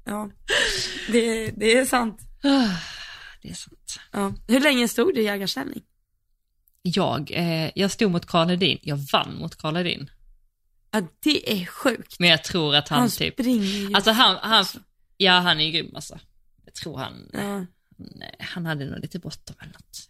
[0.06, 0.30] Ja,
[1.11, 2.19] det, det är sant.
[2.44, 2.69] Ah,
[3.41, 3.99] Det är sant.
[4.11, 4.34] Ja.
[4.48, 5.82] Hur länge stod du i jägarställning?
[6.82, 10.10] Jag, eh, jag stod mot Karl Hedin, jag vann mot Karl Hedin.
[10.91, 12.20] Ja, det är sjukt.
[12.20, 14.66] Men jag tror att han, Han typ, springer alltså han, han,
[15.18, 16.20] ja han är ju grym alltså.
[16.66, 17.66] Jag tror han, Ja.
[17.98, 20.08] nej, han hade nog lite bråttom eller något.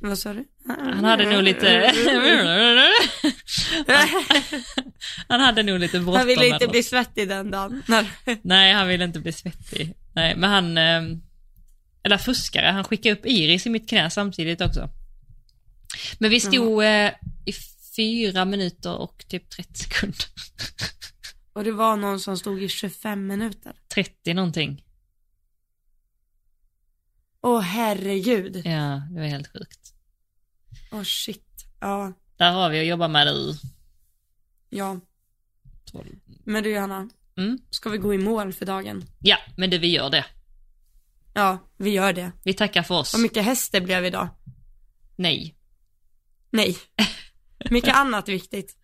[0.00, 0.44] Vad sa du?
[0.66, 1.92] Han hade nog lite...
[5.28, 6.14] han hade nog lite bråttom.
[6.14, 7.82] Han ville inte bli svettig den dagen.
[8.42, 9.94] Nej, han ville inte bli svettig.
[10.12, 10.78] Nej, men han...
[10.78, 11.18] eh,
[12.02, 14.90] Eller fuskare, han skickade upp Iris i mitt knä samtidigt också.
[16.18, 17.12] Men vi stod eh,
[17.44, 17.52] i
[17.96, 20.26] fyra minuter och typ 30 sekunder.
[21.52, 23.76] Och det var någon som stod i 25 minuter.
[23.94, 24.84] 30 någonting.
[27.40, 28.56] Åh herregud.
[28.56, 29.94] Ja, det var helt sjukt.
[30.92, 31.66] Åh shit.
[31.80, 33.54] Ja, Där har vi att jobba med det.
[34.68, 35.00] ja.
[36.44, 37.58] Men du Johanna, Mm.
[37.70, 39.04] ska vi gå i mål för dagen?
[39.18, 40.24] Ja, men det vi gör det.
[41.34, 42.32] Ja, vi gör det.
[42.44, 43.12] Vi tackar för oss.
[43.14, 44.28] Vad mycket häst det blev idag.
[45.16, 45.56] Nej.
[46.54, 46.76] Nej.
[47.70, 48.76] Mycket annat viktigt.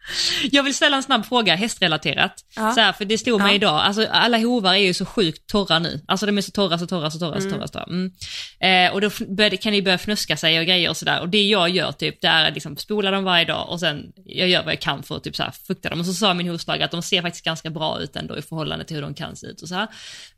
[0.50, 2.44] Jag vill ställa en snabb fråga, hästrelaterat.
[2.56, 2.72] Ja.
[2.72, 3.54] Så här, för det stod mig Ja.
[3.54, 6.00] idag, alltså alla hovar är ju så sjukt torra nu.
[6.08, 7.66] Alltså de är så torra, så torra, så torra, så torra.
[7.66, 7.84] Så torra.
[7.84, 8.12] Mm.
[8.60, 11.20] Eh, och då började, kan det börja fnuska sig och grejer och sådär.
[11.20, 14.12] Och det jag gör typ, det är att liksom spola dem varje dag och sen,
[14.24, 16.00] jag gör vad jag kan för att typ så här fukta dem.
[16.00, 18.84] Och så sa min hovslagare att de ser faktiskt ganska bra ut ändå i förhållande
[18.84, 19.88] till hur de kan se ut och så här.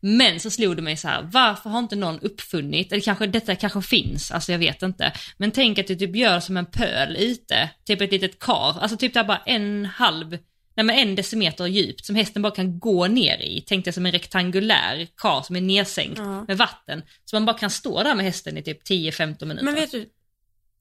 [0.00, 3.54] Men så slog det mig så här, varför har inte någon uppfunnit, eller kanske detta
[3.56, 5.12] kanske finns, alltså jag vet inte.
[5.36, 8.96] Men tänk att du typ gör som en pöl ute, typ ett litet kar, alltså
[8.96, 10.30] typ där bara en halv,
[10.74, 13.64] nej men en decimeter djupt som hästen bara kan gå ner i.
[13.66, 16.44] Tänk dig som en rektangulär kar som är nedsänkt Ja.
[16.48, 17.02] med vatten.
[17.24, 19.64] Så man bara kan stå där med hästen i typ 10-15 minuter.
[19.64, 20.10] Men vet du,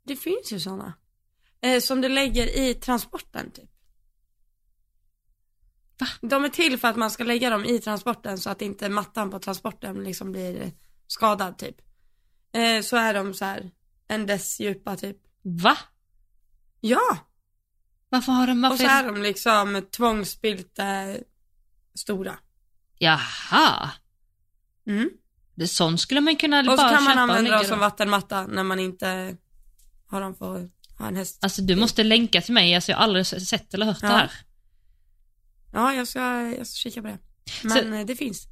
[0.07, 0.93] det finns ju sådana.
[1.61, 3.69] Eh, som du lägger i transporten typ.
[5.99, 6.07] Va?
[6.21, 9.31] De är till för att man ska lägga dem i transporten så att inte mattan
[9.31, 10.71] på transporten liksom blir
[11.07, 11.75] skadad typ.
[12.53, 13.71] Eh, så är de så här
[14.07, 15.17] en dess djupa typ.
[15.41, 15.77] Va?
[16.79, 17.17] Ja!
[18.11, 18.83] Varför har de, Och varför?
[18.83, 21.19] så är de liksom tvångsbylte
[21.95, 22.35] stora.
[22.97, 23.91] Jaha.
[24.87, 25.09] Mm.
[25.55, 27.79] Det, sånt skulle man kunna Och så bara kan man köpa och använda dem som
[27.79, 29.37] vattenmatta när man inte
[30.07, 30.69] har dem för att
[30.99, 31.43] ha en häst.
[31.43, 34.07] Alltså du måste länka till mig, alltså jag har aldrig sett eller hört Ja.
[34.07, 34.31] det här.
[35.73, 36.19] Ja, jag ska,
[36.57, 37.17] jag ska kika på det.
[37.63, 38.47] Men eh, det finns.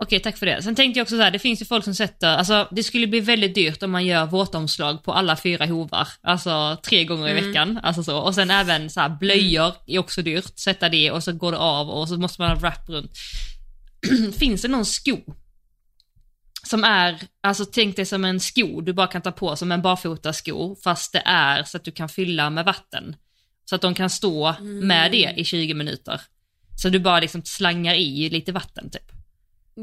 [0.00, 0.62] Okej, tack för det.
[0.62, 3.06] Sen tänkte jag också så här, det finns ju folk som sätter, alltså det skulle
[3.06, 7.30] bli väldigt dyrt om man gör våtomslag på alla fyra hovar, alltså tre gånger i
[7.30, 7.46] Mm.
[7.46, 8.18] veckan, alltså så.
[8.18, 11.58] Och sen även så här, blöjor är också dyrt, sätta det och så går det
[11.58, 13.12] av och så måste man ha wrap runt.
[14.38, 15.18] finns det någon sko
[16.68, 19.82] som är, alltså tänk dig som en sko du bara kan ta på som en
[19.82, 23.16] barfotasko, fast det är så att du kan fylla med vatten.
[23.64, 26.20] Så att de kan stå med det i 20 minuter.
[26.82, 29.12] Så du bara liksom slangar i lite vatten typ.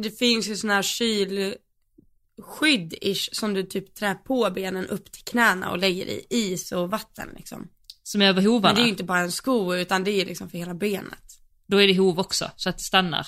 [0.04, 5.72] Det finns ju såna här kylskydd-ish som du typ trär på benen upp till knäna
[5.72, 7.70] och lägger i is och vatten liksom.
[8.04, 8.74] Som är över hovarna.
[8.74, 11.40] Men det är ju inte bara en sko utan det är liksom för hela benet.
[11.68, 13.28] Då är det hov också, så att det stannar.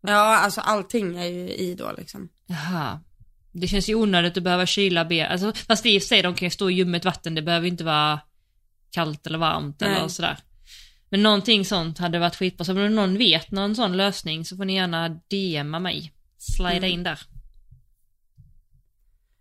[0.00, 2.28] Ja, alltså allting är ju i då liksom.
[2.46, 3.00] Jaha.
[3.52, 5.32] Det känns ju onödigt att behöva kyla ben.
[5.32, 7.68] Alltså, fast i och för sig, de kan ju stå i ljummet vatten, det behöver
[7.68, 8.20] inte vara
[8.90, 10.10] kallt eller varmt eller Nej.
[10.10, 10.38] sådär.
[11.10, 12.64] Men någonting sånt hade varit skitbra.
[12.64, 16.12] Så om någon vet någon sån lösning så får ni gärna DMa mig.
[16.38, 16.90] Slida Mm.
[16.90, 17.20] in där.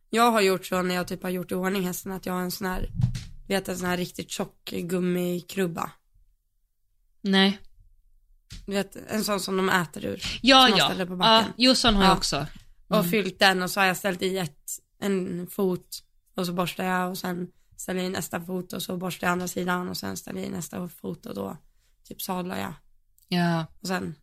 [0.09, 2.41] Jag har gjort så när jag typ har gjort i ordning hästen att jag har
[2.41, 2.89] en sån här,
[3.47, 5.91] vet en sån här riktigt tjock gummikrubba.
[7.21, 7.59] Nej.
[8.65, 10.21] Du vet en sån som de äter ur.
[10.41, 10.85] Ja, Som ja.
[10.85, 11.53] ställer på ja backen.
[11.57, 12.17] jo, sån har jag Ja.
[12.17, 12.45] också.
[12.87, 13.11] Och Mm.
[13.11, 14.69] fyllt den och så har jag ställt i ett,
[15.01, 16.03] en fot
[16.35, 17.47] och så borstar jag och sen
[17.77, 20.51] ställer i nästa fot och så borstar jag andra sidan och sen ställer jag i
[20.51, 21.57] nästa fot och då
[22.03, 22.73] typ sadlar jag.
[23.27, 24.15] Ja, Och sen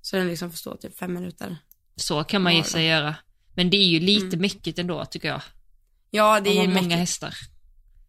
[0.00, 1.56] så den liksom får stå typ fem minuter.
[1.96, 3.16] så kan man ge sig göra.
[3.54, 4.40] Men det är ju lite Mm.
[4.40, 5.42] mäckigt ändå, tycker jag.
[6.10, 7.34] Ja det är är många mäktigt, hästar.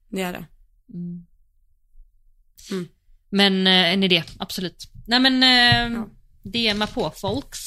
[0.10, 0.46] det är det.
[0.94, 1.26] Mm.
[2.72, 2.88] Mm.
[3.30, 4.92] Men eh, en idé, absolut.
[5.08, 6.10] Nej men, eh, Ja.
[6.74, 7.60] DMa på folks.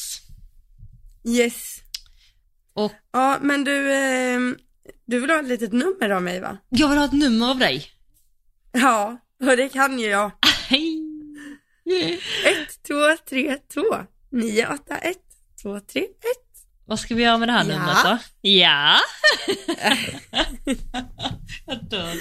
[1.28, 1.76] Yes.
[2.72, 4.40] Och Ja men du, eh,
[5.06, 6.56] du vill ha ett litet nummer av mig va?
[6.68, 7.84] jag vill ha ett nummer av dig.
[8.72, 10.30] Ja, och det kan ju jag.
[10.68, 11.04] Hej!
[12.62, 12.94] 1, 2,
[13.28, 13.82] 3, 2,
[14.30, 15.16] 9, 8, 1,
[15.62, 16.08] 2, 3, 1.
[16.86, 17.78] Vad ska vi göra med det här Ja.
[17.78, 18.18] numret då?
[18.40, 18.96] Ja!
[21.66, 22.14] jag dör.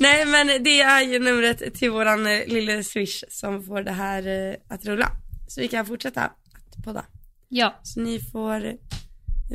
[0.00, 4.26] Nej men det är ju numret till våran eh, lilla swish som får det här
[4.26, 5.10] eh, att rulla.
[5.48, 7.04] Så vi kan fortsätta att podda.
[7.48, 8.72] Ja, Så ni får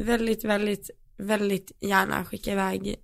[0.06, 2.96] väldigt, väldigt, väldigt gärna skicka iväg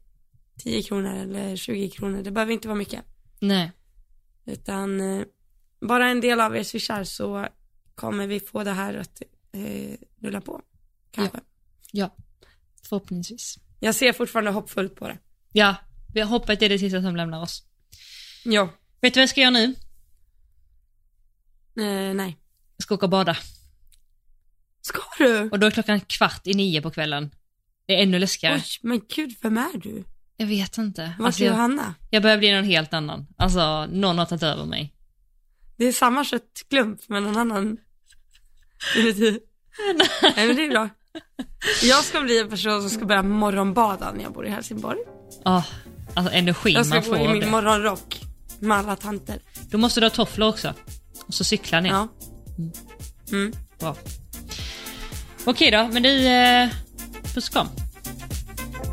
[0.57, 2.23] 10 kronor eller 20 kronor.
[2.23, 3.05] Det behöver inte vara mycket.
[3.39, 3.71] nej.
[4.45, 5.25] Utan eh,
[5.81, 7.47] bara en del av er swishar så
[7.95, 9.21] kommer vi få det här att
[9.51, 10.61] eh, rulla på.
[11.11, 11.39] Kanske.
[11.91, 12.15] Ja,
[12.83, 13.57] förhoppningsvis.
[13.79, 15.17] Jag ser fortfarande hoppfullt på det.
[15.51, 15.75] Ja,
[16.13, 17.63] vi hoppet är det sista som lämnar oss.
[18.45, 18.69] Ja.
[19.01, 19.63] Vet du vad jag ska göra nu?
[21.83, 22.37] Eh, nej.
[22.77, 23.37] Jag ska åka och bada.
[24.81, 25.49] Ska du?
[25.49, 27.29] Och då är klockan kvart i nio på kvällen.
[27.91, 28.55] Det är ännu läskigare.
[28.55, 30.03] Oj, men gud, vem är du?
[30.37, 31.13] Jag vet inte.
[31.19, 31.95] Vart Alltså, är jag, Johanna?
[32.09, 33.27] jag börjar bli någon helt annan.
[33.37, 34.93] Alltså, någon har tagit över mig.
[35.77, 37.77] Det är samma köttklump men någon annan
[38.97, 39.39] inuti.
[40.35, 40.89] Nej men det är bra.
[41.83, 44.99] Jag ska bli en person som ska börja morgonbada när jag bor i Helsingborg.
[45.45, 45.63] Ah,
[46.13, 47.47] alltså energin Jag ska man gå i får min det.
[47.49, 48.21] morgonrock
[48.59, 49.39] med alla tanter.
[49.69, 50.73] Då måste du ha tofflor också.
[51.27, 51.89] Och så cykla ner.
[51.89, 52.07] Ja.
[53.31, 53.53] Mm.
[53.79, 53.95] Bra.
[55.45, 56.27] Okej då, men du...
[56.27, 56.69] Eh,
[57.33, 57.67] puss och kram.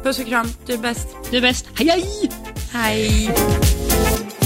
[0.08, 1.08] Puss och kram, du är bäst.
[1.30, 1.66] Du är bäst.
[1.74, 2.30] Hej hej!
[2.72, 4.37] Hej.